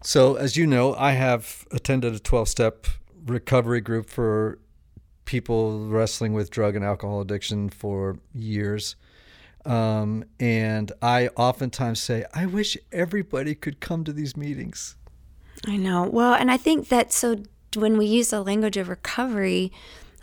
[0.03, 2.87] So, as you know, I have attended a 12 step
[3.31, 4.59] recovery group for
[5.25, 8.97] people wrestling with drug and alcohol addiction for years.
[9.65, 14.97] Um, and I oftentimes say, I wish everybody could come to these meetings.
[15.67, 16.09] I know.
[16.11, 17.43] Well, and I think that so
[17.77, 19.73] when we use the language of recovery,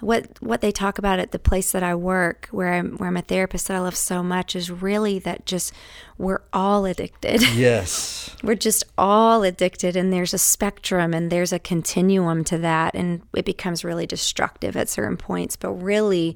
[0.02, 3.18] what what they talk about at the place that I work, where I'm where I'm
[3.18, 5.74] a therapist that I love so much, is really that just
[6.18, 7.42] we're all addicted.
[7.56, 8.36] Yes.
[8.44, 13.22] we're just all addicted, and there's a spectrum and there's a continuum to that, and
[13.34, 15.56] it becomes really destructive at certain points.
[15.56, 16.36] But really,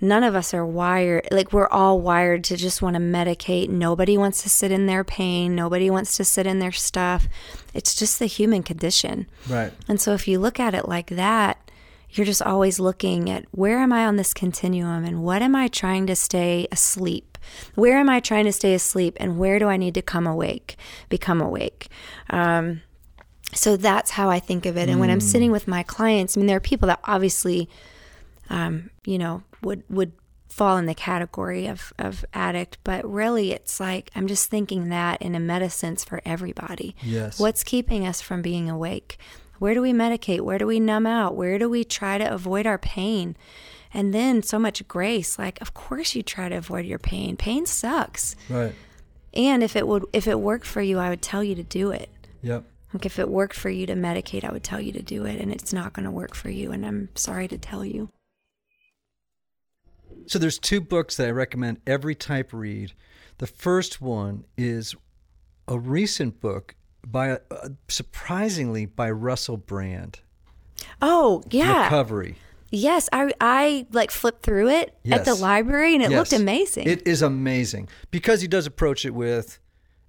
[0.00, 3.68] none of us are wired like we're all wired to just want to medicate.
[3.68, 5.54] Nobody wants to sit in their pain.
[5.54, 7.28] Nobody wants to sit in their stuff.
[7.74, 9.26] It's just the human condition.
[9.48, 9.72] Right.
[9.88, 11.65] And so if you look at it like that,
[12.16, 15.68] you're just always looking at where am I on this continuum and what am I
[15.68, 17.38] trying to stay asleep?
[17.74, 20.76] Where am I trying to stay asleep and where do I need to come awake,
[21.08, 21.88] become awake?
[22.30, 22.82] Um,
[23.52, 24.88] so that's how I think of it.
[24.88, 27.68] And when I'm sitting with my clients, I mean, there are people that obviously
[28.50, 30.12] um, you know, would would
[30.48, 32.78] fall in the category of of addict.
[32.84, 36.96] But really, it's like I'm just thinking that in a meta sense for everybody.
[37.02, 37.38] Yes.
[37.38, 39.18] What's keeping us from being awake?
[39.58, 40.40] Where do we medicate?
[40.40, 41.34] Where do we numb out?
[41.34, 43.36] Where do we try to avoid our pain?
[43.92, 45.38] And then so much grace.
[45.38, 47.36] Like, of course, you try to avoid your pain.
[47.36, 48.36] Pain sucks.
[48.48, 48.74] Right.
[49.32, 51.90] And if it would, if it worked for you, I would tell you to do
[51.90, 52.10] it.
[52.42, 52.64] Yep.
[52.92, 55.40] Like if it worked for you to medicate, I would tell you to do it,
[55.40, 56.72] and it's not going to work for you.
[56.72, 58.10] And I'm sorry to tell you.
[60.26, 62.94] So there's two books that I recommend every type read.
[63.38, 64.94] The first one is
[65.68, 66.74] a recent book
[67.10, 70.20] by uh, surprisingly by Russell Brand.
[71.00, 72.36] Oh yeah, Recovery.
[72.70, 73.08] yes.
[73.12, 76.88] I I like flipped through it at the library, and it looked amazing.
[76.88, 79.58] It is amazing because he does approach it with,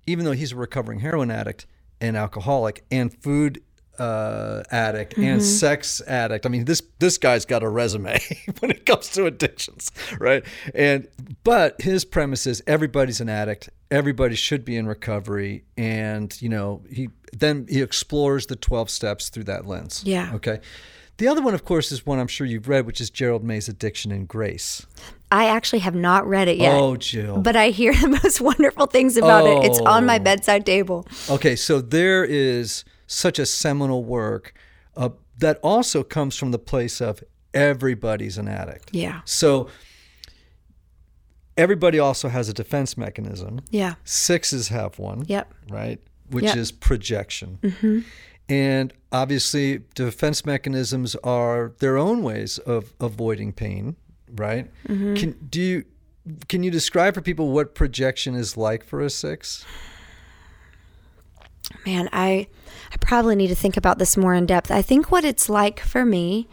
[0.06, 1.66] even though he's a recovering heroin addict
[2.02, 3.62] and alcoholic and food
[4.00, 5.24] uh, addict Mm-hmm.
[5.24, 6.45] and sex addict.
[6.45, 8.20] I mean, this this guy's got a resume
[8.60, 10.43] when it comes to addictions, right?
[10.76, 11.08] And
[11.43, 13.70] but his premise is everybody's an addict.
[13.89, 19.30] Everybody should be in recovery, and you know he then he explores the twelve steps
[19.30, 20.04] through that lens.
[20.06, 20.32] Yeah.
[20.36, 20.60] Okay.
[21.18, 23.68] The other one, of course, is one I'm sure you've read, which is Gerald May's
[23.68, 24.86] Addiction and Grace.
[25.32, 26.76] I actually have not read it yet.
[26.76, 27.39] Oh, Jill.
[27.41, 29.66] But I hear the most wonderful things about it.
[29.72, 30.24] It's on my Oh.
[30.24, 31.08] bedside table.
[31.28, 34.53] Okay, so there is such a seminal work
[34.95, 38.93] uh, that also comes from the place of everybody's an addict.
[38.93, 39.22] Yeah.
[39.26, 39.70] So
[41.55, 43.62] everybody also has a defense mechanism.
[43.70, 43.95] Yeah.
[44.03, 45.26] Sixes have one.
[45.28, 45.53] Yep.
[45.70, 45.99] Right?
[46.30, 46.58] Which Yep.
[46.58, 48.03] is projection.
[48.49, 53.95] And obviously, defense mechanisms are their own ways of avoiding pain,
[54.36, 54.70] right?
[54.86, 55.84] Can do you
[56.47, 59.66] can you describe for people what projection is like for a six?
[61.86, 62.47] Man, I
[62.92, 64.72] I probably need to think about this more in depth.
[64.72, 66.48] I think what it's like for me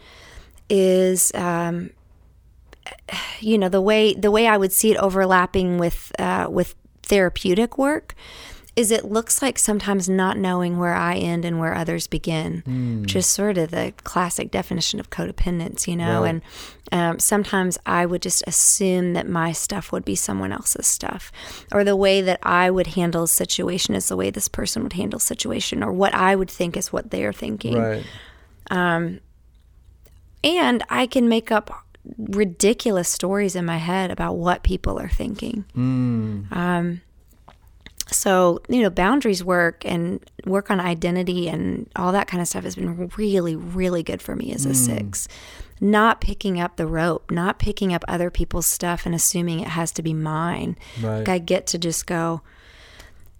[0.69, 1.91] is um
[3.39, 7.77] you know, the way the way I would see it overlapping with uh with therapeutic
[7.77, 8.15] work
[8.75, 13.15] is it looks like sometimes not knowing where I end and where others begin, which
[13.15, 16.23] is sort of the classic definition of codependence, you know.
[16.23, 16.29] Right.
[16.29, 16.41] And
[16.91, 21.31] um, sometimes I would just assume that my stuff would be someone else's stuff,
[21.71, 24.93] or the way that I would handle a situation is the way this person would
[24.93, 28.05] handle a situation, or what I would think is what they're thinking Right.
[28.69, 29.19] Um,
[30.43, 31.85] and I can make up
[32.17, 35.65] ridiculous stories in my head about what people are thinking.
[36.51, 37.01] Um,
[38.11, 42.63] so you know, boundaries work and work on identity and all that kind of stuff
[42.63, 45.27] has been really, really good for me as a six.
[45.81, 49.91] Not picking up the rope, not picking up other people's stuff and assuming it has
[49.93, 50.77] to be mine.
[51.01, 51.19] Right.
[51.19, 52.41] Like I get to just go,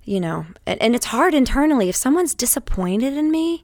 [0.03, 3.63] you know, and, and it's hard internally if someone's disappointed in me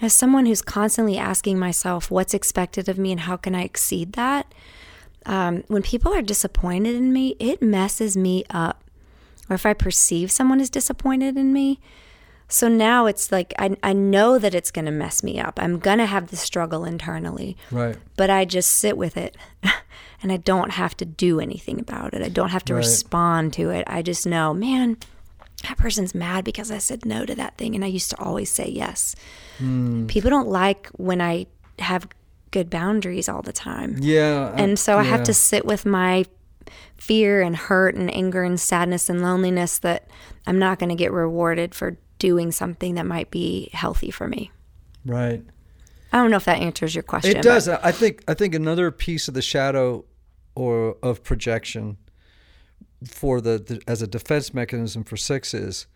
[0.00, 4.14] as someone who's constantly asking myself what's expected of me and how can I exceed
[4.14, 4.52] that,
[5.26, 8.81] um, when people are disappointed in me, it messes me up.
[9.52, 11.78] Or if I perceive someone is disappointed in me,
[12.48, 15.58] so now it's like I, I know that it's going to mess me up.
[15.62, 17.96] I'm going to have the struggle internally, Right.
[18.16, 19.36] but I just sit with it
[20.22, 22.22] and I don't have to do anything about it.
[22.22, 22.78] I don't have to Right.
[22.78, 23.84] respond to it.
[23.86, 24.96] I just know, man,
[25.68, 28.50] that person's mad because I said no to that thing and I used to always
[28.50, 29.14] say yes.
[29.58, 30.06] Hmm.
[30.06, 31.44] People don't like when I
[31.78, 32.08] have
[32.52, 33.96] good boundaries all the time.
[34.00, 34.54] Yeah.
[34.56, 36.24] And so I have to sit with my
[37.02, 40.08] fear and hurt and anger and sadness and loneliness that
[40.46, 44.52] I'm not going to get rewarded for doing something that might be healthy for me.
[45.04, 45.42] Right.
[46.12, 47.32] I don't know if that answers your question.
[47.32, 47.68] It but- does.
[47.68, 48.22] I think.
[48.28, 50.04] I think another piece of the shadow,
[50.54, 51.96] or of projection,
[53.04, 55.88] for the, the as a defense mechanism for sixes,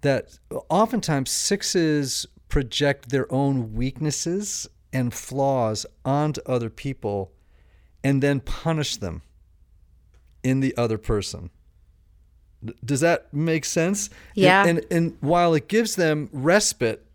[0.00, 0.36] that
[0.68, 7.30] oftentimes sixes project their own weaknesses and flaws onto other people,
[8.02, 9.22] and then punish them
[10.42, 11.50] in the other person.
[12.84, 14.10] Does that make sense?
[14.34, 14.66] Yeah.
[14.66, 17.06] And, and while it gives them respite,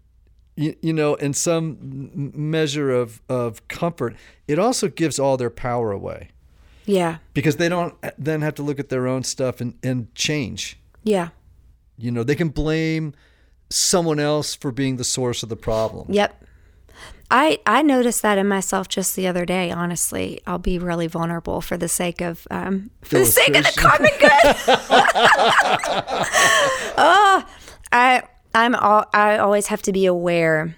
[0.55, 4.15] you, you know, and some measure of, of comfort,
[4.47, 6.29] it also gives all their power away
[6.85, 7.17] Yeah.
[7.33, 10.79] because they don't eh, then have to look at their own stuff and, and change.
[11.03, 11.29] Yeah.
[11.97, 13.13] You know, they can blame
[13.69, 16.07] someone else for being the source of the problem.
[16.11, 16.44] Yep.
[17.31, 19.71] I I noticed that in myself just the other day.
[19.71, 23.73] Honestly, I'll be really vulnerable for the sake of um, for the sake of the
[23.75, 24.55] common good.
[26.97, 27.43] oh,
[27.91, 28.23] I
[28.53, 30.75] I'm all, I always have to be aware.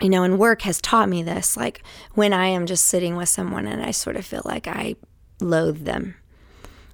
[0.00, 1.56] You know, and work has taught me this.
[1.56, 1.82] Like
[2.14, 4.96] when I am just sitting with someone and I sort of feel like I
[5.40, 6.14] loathe them,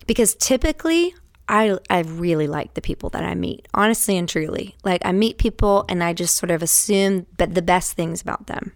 [0.06, 1.14] because typically
[1.50, 4.76] I I really like the people that I meet, honestly and truly.
[4.84, 8.46] Like I meet people and I just sort of assume but the best things about
[8.46, 8.72] them.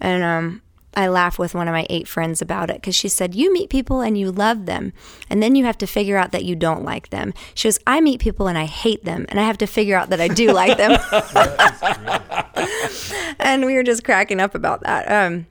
[0.00, 0.62] And um
[0.96, 3.70] I laugh with one of my eight friends about it because she said, You meet
[3.70, 4.92] people and you love them,
[5.28, 7.34] and then you have to figure out that you don't like them.
[7.54, 10.10] She goes, I meet people and I hate them, and I have to figure out
[10.10, 11.00] that I do like them.
[13.40, 15.10] and we were just cracking up about that.
[15.10, 15.46] Um,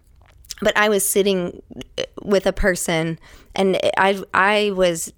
[0.62, 1.62] but I was sitting
[2.22, 3.20] with a person,
[3.56, 5.12] and I I was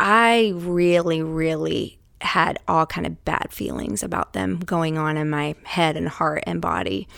[0.00, 5.54] I really really had all kind of bad feelings about them going on in my
[5.64, 7.08] head and heart and body.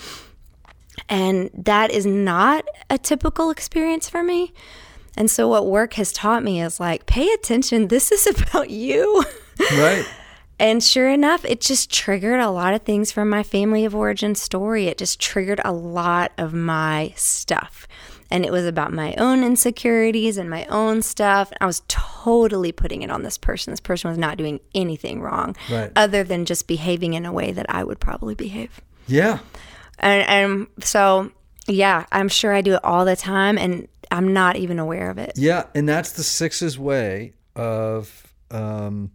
[1.09, 4.55] And that is not a typical experience for me.
[5.17, 9.25] And so what work has taught me is like pay attention, this is about you.
[9.73, 10.05] Right.
[10.59, 14.35] And sure enough, it just triggered a lot of things from my family of origin
[14.35, 14.87] story.
[14.87, 17.89] It just triggered a lot of my stuff.
[18.31, 21.53] And it was about my own insecurities and my own stuff.
[21.61, 23.71] I was totally putting it on this person.
[23.73, 25.93] This person was not doing anything wrong Right.
[25.95, 28.81] other than just behaving in a way that I would probably behave.
[29.07, 29.39] Yeah.
[29.99, 31.31] And, and so,
[31.69, 35.19] yeah, I'm sure I do it all the time and I'm not even aware of
[35.19, 35.33] it.
[35.37, 39.13] Yeah, and that's the sixes way of, um,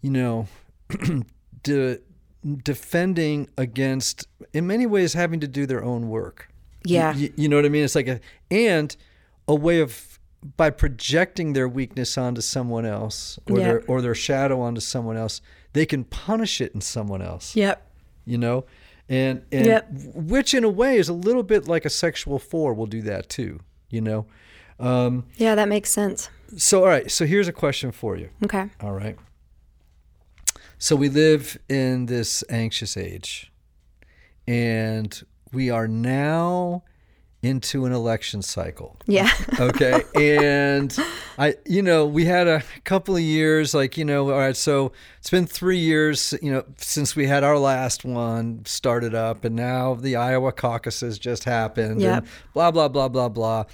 [0.00, 0.48] you know,
[1.62, 1.98] de-
[2.62, 6.48] defending against, in many ways, having to do their own work.
[6.84, 7.14] Yeah.
[7.14, 7.84] You, you know what I mean?
[7.84, 8.20] It's like a,
[8.50, 8.94] and
[9.48, 10.18] a way of,
[10.56, 13.64] by projecting their weakness onto someone else or Yeah.
[13.64, 15.40] their or their shadow onto someone else,
[15.72, 17.56] they can punish it in someone else.
[17.56, 17.82] Yep.
[18.26, 18.64] You know,
[19.08, 19.88] and and Yep.
[20.14, 23.28] which in a way is a little bit like a sexual four will do that
[23.30, 23.60] too.
[23.88, 24.26] You know,
[24.78, 26.28] um, Yeah, that makes sense.
[26.58, 27.10] so, all right.
[27.10, 28.28] So, here's a question for you.
[28.44, 28.68] Okay.
[28.80, 29.16] All right.
[30.78, 33.50] So, we live in this anxious age,
[34.46, 35.22] and
[35.54, 36.82] we are now
[37.44, 38.96] into an election cycle.
[39.06, 39.30] Yeah.
[39.60, 40.02] Okay.
[40.16, 40.96] and
[41.38, 44.56] I, you know, we had a couple of years, like, you know, all right.
[44.56, 49.44] So, it's been three years, you know, since we had our last one started up,
[49.44, 52.00] and now the Iowa caucuses just happened.
[52.00, 52.18] Yep.
[52.18, 53.64] And blah, blah, blah, blah, blah.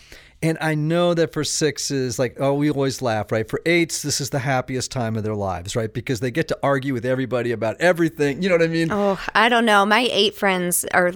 [0.43, 3.47] And I know that for sixes, like, oh, we always laugh, right?
[3.47, 5.93] For eights, this is the happiest time of their lives, right?
[5.93, 8.41] Because they get to argue with everybody about everything.
[8.43, 8.91] You know what I mean?
[8.91, 9.84] Oh, I don't know.
[9.84, 11.12] My eight friends are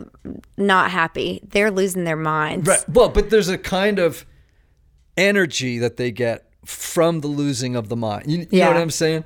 [0.59, 1.41] not happy.
[1.49, 2.69] They're losing their minds.
[2.69, 2.85] Right.
[2.87, 4.27] Well, but there's a kind of
[5.17, 8.31] energy that they get from the losing of the mind.
[8.31, 8.69] You, you know Yeah.
[8.69, 9.25] what I'm saying?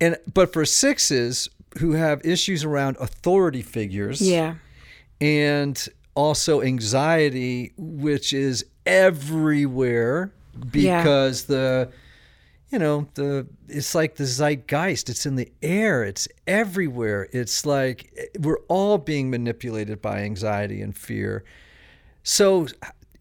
[0.00, 1.48] And but for sixes
[1.78, 4.54] who have issues around authority figures, Yeah.
[5.20, 10.32] and also anxiety, which is everywhere
[10.74, 11.02] Yeah.
[11.02, 11.90] because the
[12.70, 15.08] you know the it's like the zeitgeist.
[15.08, 16.04] It's in the air.
[16.04, 17.28] It's everywhere.
[17.32, 21.44] It's like eh, we're all being manipulated by anxiety and fear.
[22.22, 22.66] So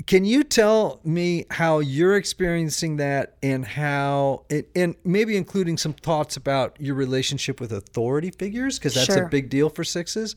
[0.07, 5.93] can you tell me how you're experiencing that and how and, and maybe including some
[5.93, 9.25] thoughts about your relationship with authority figures because that's Sure.
[9.25, 10.35] a big deal for sixes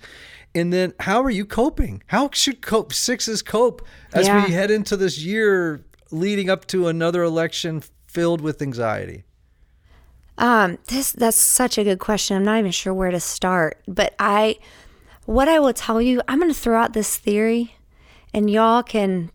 [0.54, 4.44] and then how are you coping how should cope sixes cope as Yeah.
[4.44, 9.24] we head into this year leading up to another election filled with anxiety
[10.38, 12.36] Um, this that's such a good question.
[12.36, 14.56] I'm not even sure where to start, but I
[15.24, 17.76] what I will tell you, I'm going to throw out this theory
[18.34, 19.30] and y'all can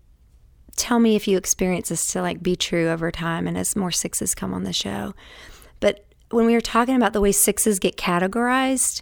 [0.78, 3.92] tell me if you experience this to like be true over time and as more
[3.92, 5.14] sixes come on the show.
[5.80, 9.02] But when we were talking about the way sixes get categorized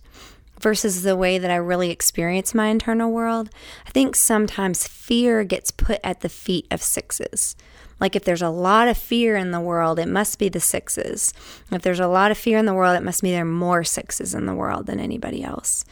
[0.60, 3.50] versus the way that I really experience my internal world,
[3.86, 7.56] I think sometimes fear gets put at the feet of sixes.
[8.00, 11.34] Like if there's a lot of fear in the world, it must be the sixes.
[11.72, 13.84] If there's a lot of fear in the world, it must be there are more
[13.84, 15.86] sixes in the world than anybody else.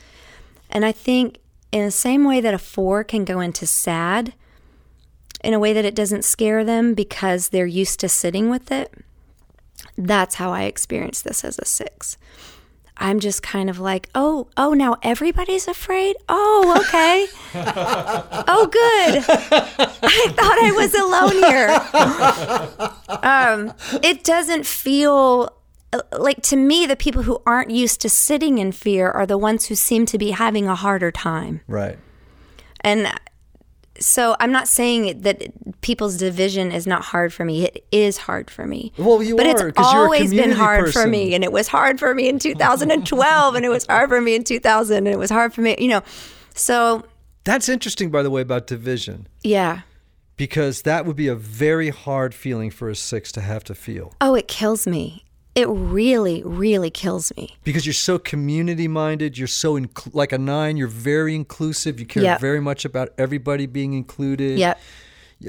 [0.69, 1.39] And I think
[1.71, 4.33] in the same way that a four can go into sad
[5.43, 8.93] in a way that it doesn't scare them because they're used to sitting with it,
[9.97, 12.17] that's how I experience this as a six.
[12.97, 16.15] I'm just kind of like, oh, oh, now everybody's afraid.
[16.29, 17.27] Oh, okay.
[18.47, 19.23] oh, good.
[19.27, 21.69] I thought I was alone here.
[23.23, 23.73] Um,
[24.03, 25.53] it doesn't feel
[26.17, 29.67] like to me the people who aren't used to sitting in fear are the ones
[29.67, 31.61] who seem to be having a harder time.
[31.67, 31.97] right
[32.81, 33.07] And
[33.99, 37.65] so I'm not saying that people's division is not hard for me.
[37.65, 38.91] It is hard for me.
[38.97, 41.51] Well, you but are, it's 'cause you're a always been hard for me, and it
[41.51, 45.07] was hard for me in 2012, and it was hard for me in 2000, and
[45.07, 46.01] it was hard for me, you know.
[46.55, 47.03] So
[47.43, 49.81] that's interesting by the way about division yeah.
[50.37, 54.13] because that would be a very hard feeling for a six to have to feel
[54.21, 55.22] Oh, it kills me.
[55.55, 57.57] It really, really kills me.
[57.63, 62.05] because you're so community minded you're so inc- like a nine you're very inclusive you
[62.05, 62.41] care Yep.
[62.41, 64.79] very much about everybody being included Yep.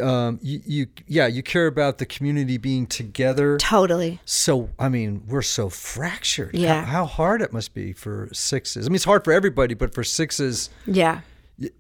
[0.03, 4.21] um, you, you yeah you care about the community being together Totally.
[4.25, 6.85] so i mean we're so fractured Yeah.
[6.85, 9.95] how, how hard it must be for sixes i mean it's hard for everybody but
[9.95, 11.21] for sixes Yeah.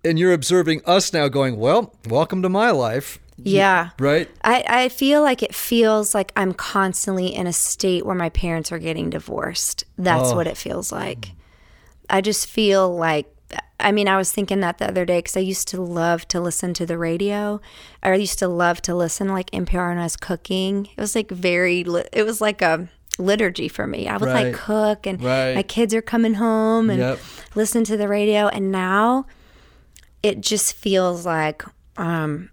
[0.04, 3.18] and you're observing us now going, well, welcome to my life.
[3.44, 3.90] Yeah.
[3.98, 4.28] Right?
[4.42, 8.72] I, I feel like it feels like I'm constantly in a state where my parents
[8.72, 9.84] are getting divorced.
[9.98, 10.36] That's Oh.
[10.36, 11.32] what it feels like.
[12.10, 13.26] I just feel like,
[13.80, 16.40] I mean, I was thinking that the other day because I used to love to
[16.40, 17.60] listen to the radio.
[18.02, 20.86] I used to love to listen like NPR when I was cooking.
[20.96, 21.80] It was like very,
[22.12, 22.88] it was like a
[23.18, 24.08] liturgy for me.
[24.08, 24.46] I would Right.
[24.46, 25.54] like cook and Right.
[25.54, 27.18] my kids are coming home and Yep.
[27.54, 28.48] listen to the radio.
[28.48, 29.26] And now
[30.22, 31.62] it just feels like,
[31.96, 32.50] um,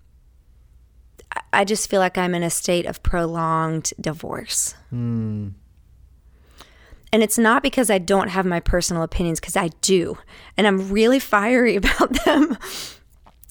[1.54, 4.76] I just feel like I'm in a state of prolonged divorce.
[7.14, 10.18] And it's not because I don't have my personal opinions, because I do.
[10.56, 12.58] And I'm really fiery about them.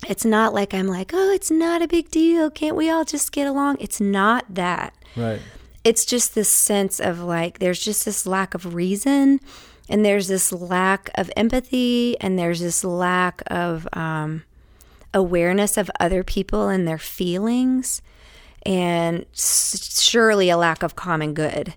[0.08, 2.50] It's not like I'm like, oh, it's not a big deal.
[2.50, 3.76] Can't we all just get along?
[3.80, 4.94] It's not that.
[5.14, 5.40] Right.
[5.84, 9.40] It's just this sense of like, there's just this lack of reason,
[9.88, 14.44] and there's this lack of empathy, and there's this lack of um,
[15.14, 18.02] awareness of other people and their feelings,
[18.64, 21.74] and s- surely a lack of common good.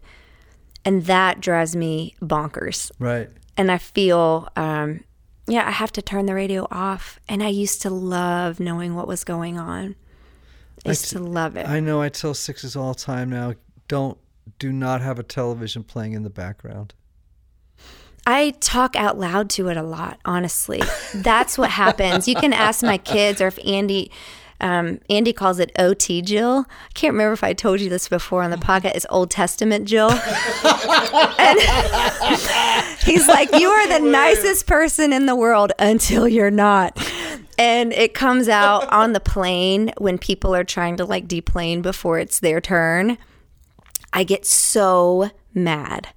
[0.86, 2.92] And that drives me bonkers.
[3.00, 3.30] Right.
[3.56, 5.04] And I feel, um,
[5.48, 7.20] yeah, I have to turn the radio off.
[7.30, 9.96] And I used to love knowing what was going on.
[10.86, 11.68] I used to love it.
[11.68, 13.54] I know I tell sixes all the time now,
[13.88, 14.18] don't
[14.60, 16.94] do not have a television playing in the background.
[18.26, 20.82] I talk out loud to it a lot, honestly.
[21.14, 22.28] That's what happens.
[22.28, 24.12] You can ask my kids or if Andy
[24.64, 26.66] um, Andy calls it OT Jill.
[26.70, 28.96] I can't remember if I told you this before on the podcast.
[28.96, 30.10] It's Old Testament Jill.
[30.10, 31.60] and
[33.04, 36.98] he's like, You are the nicest person in the world until you're not.
[37.60, 42.20] And it comes out on the plane when people are trying to like deplane before
[42.20, 43.18] it's their turn.
[44.14, 46.08] I get so mad.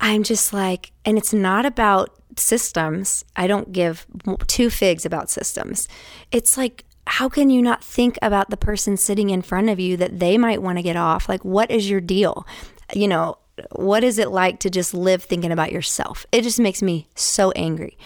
[0.00, 3.24] I'm just like, and it's not about systems.
[3.34, 4.06] I don't give
[4.46, 5.88] two figs about systems.
[6.30, 9.96] It's like, how can you not think about the person sitting in front of you
[9.96, 11.28] that they might want to get off?
[11.28, 12.46] Like, what is your deal?
[12.94, 13.38] You know,
[13.72, 16.26] what is it like to just live thinking about yourself?
[16.32, 17.96] It just makes me so angry.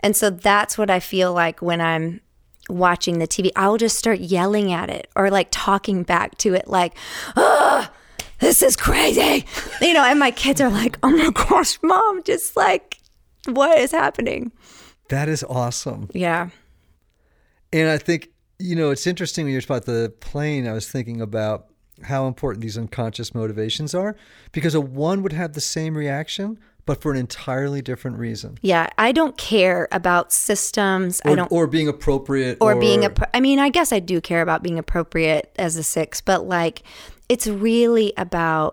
[0.00, 2.20] And so that's what I feel like when I'm
[2.68, 3.50] watching the TV.
[3.54, 6.94] I'll just start yelling at it or like talking back to it, like,
[7.36, 7.90] ah,
[8.42, 9.46] this is crazy.
[9.80, 12.98] You know, and my kids are like, oh my gosh, mom, just like,
[13.46, 14.52] what is happening?
[15.08, 16.10] That is awesome.
[16.12, 16.50] Yeah.
[17.72, 20.90] And I think, you know, it's interesting when you're talking about the plane, I was
[20.90, 21.66] thinking about
[22.02, 24.16] how important these unconscious motivations are
[24.50, 28.58] because a one would have the same reaction, but for an entirely different reason.
[28.60, 28.88] Yeah.
[28.98, 31.20] I don't care about systems.
[31.24, 31.52] Or, I don't.
[31.52, 34.78] or being appropriate or being a i mean i guess i do care about being
[34.80, 36.82] appropriate as a six but like
[37.32, 38.70] it's really about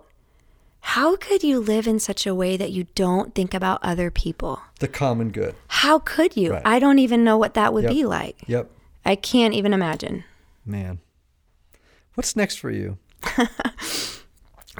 [0.96, 4.60] how could you live in such a way that you don't think about other people
[4.80, 5.54] the common good.
[5.84, 6.62] how could you Right.
[6.66, 7.94] i don't even know what that would Yep.
[7.98, 8.66] be like Yep.
[9.06, 10.24] i can't even imagine
[10.66, 11.00] Man.
[12.16, 12.98] What's next for you?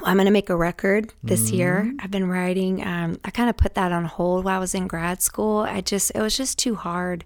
[0.04, 1.56] i'm going to make a record this Mm-hmm.
[1.56, 4.74] year i've been writing um, i kind of put that on hold while i was
[4.74, 7.24] in grad school i just it was just too hard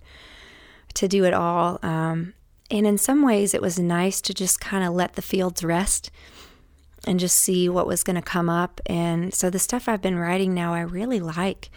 [0.95, 2.35] to do it all um,
[2.71, 6.11] and in some ways it was nice to just kind of let the fields rest
[7.07, 8.81] and just see what was going to come up.
[8.87, 11.71] And so the stuff i've been writing now i really like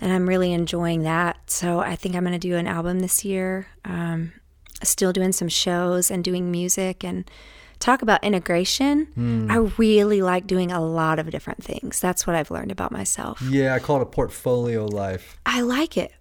[0.00, 1.50] and i'm really enjoying that.
[1.50, 4.32] So i think i'm going to do an album this year um,
[4.82, 7.30] still doing some shows and doing music and
[7.78, 9.46] talk about integration.
[9.50, 12.00] I really like doing a lot of different things.
[12.00, 13.40] That's what i've learned about myself.
[13.42, 15.38] Yeah, I call it a portfolio life.
[15.44, 16.12] I like it.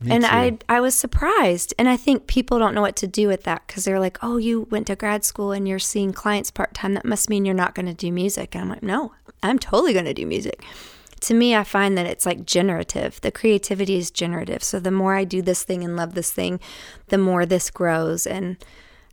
[0.00, 0.30] Me and too.
[0.30, 1.74] I I was surprised.
[1.78, 4.36] And I think people don't know what to do with that because they're like, oh,
[4.36, 6.94] you went to grad school and you're seeing clients part time.
[6.94, 8.54] That must mean you're not going to do music.
[8.54, 10.62] And I'm like, no, I'm totally going to do music.
[11.22, 13.20] To me, I find that it's like generative.
[13.22, 14.62] The creativity is generative.
[14.62, 16.60] So the more I do this thing and love this thing,
[17.08, 18.24] the more this grows.
[18.24, 18.56] And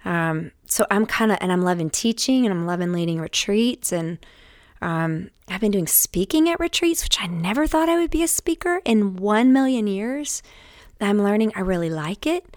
[0.03, 3.91] um, so I'm kind of, and I'm loving teaching and I'm loving leading retreats.
[3.91, 4.19] And
[4.83, 8.27] um, I've been doing speaking at retreats, which I never thought I would be a
[8.27, 10.43] speaker in one million years.
[11.01, 12.55] I'm learning I really like it.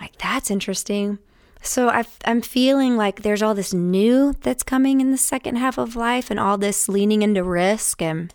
[0.00, 1.18] Like, that's interesting.
[1.62, 5.76] So i I'm feeling like there's all this new that's coming in the second half
[5.78, 8.32] of life and all this leaning into risk and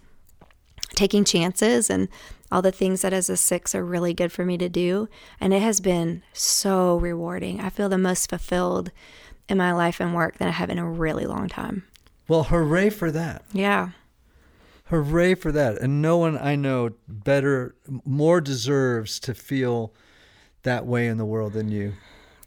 [0.89, 2.07] taking chances and
[2.51, 5.09] all the things that as a six are really good for me to do.
[5.39, 7.59] And it has been so rewarding.
[7.59, 8.91] I feel the most fulfilled
[9.49, 11.83] in my life and work that I have in a really long time.
[12.27, 13.43] Well, hooray for that.
[13.53, 13.89] Yeah.
[14.85, 15.81] Hooray for that.
[15.81, 19.93] And no one I know better, more deserves to feel
[20.63, 21.93] that way in the world than you.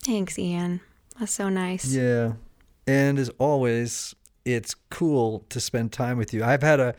[0.05, 0.81] Thanks, Ian.
[1.19, 1.87] That's so nice.
[1.93, 2.35] Yeah.
[2.87, 4.15] And as always,
[4.45, 6.45] it's cool to spend time with you.
[6.45, 6.95] I've had a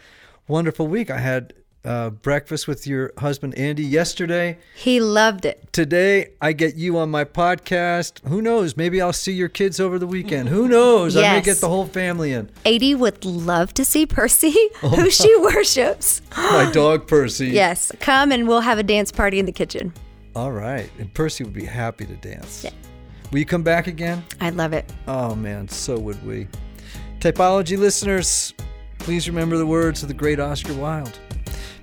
[0.47, 1.09] wonderful week.
[1.09, 1.53] I had
[1.85, 4.57] uh, breakfast with your husband Andy yesterday.
[4.75, 5.71] He loved it.
[5.71, 8.25] Today, I get you on my podcast.
[8.27, 8.75] Who knows?
[8.75, 10.49] Maybe I'll see your kids over the weekend.
[10.49, 11.15] Who knows?
[11.15, 11.45] I may Yes.
[11.45, 12.49] get the whole family in.
[12.65, 16.21] 80 would love to see Percy, who she worships.
[16.37, 17.47] My dog Percy.
[17.49, 19.93] Yes, come and we'll have a dance party in the kitchen.
[20.35, 20.89] All right.
[20.99, 22.63] And Percy would be happy to dance.
[22.63, 22.71] Yeah.
[23.31, 24.23] Will you come back again?
[24.41, 24.91] I love it.
[25.07, 26.47] Oh man, so would we.
[27.19, 28.53] Typology listeners,
[28.97, 31.17] please remember the words of the great Oscar Wilde.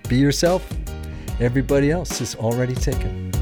[0.09, 0.65] Be yourself.
[1.41, 3.33] Everybody else is already taken.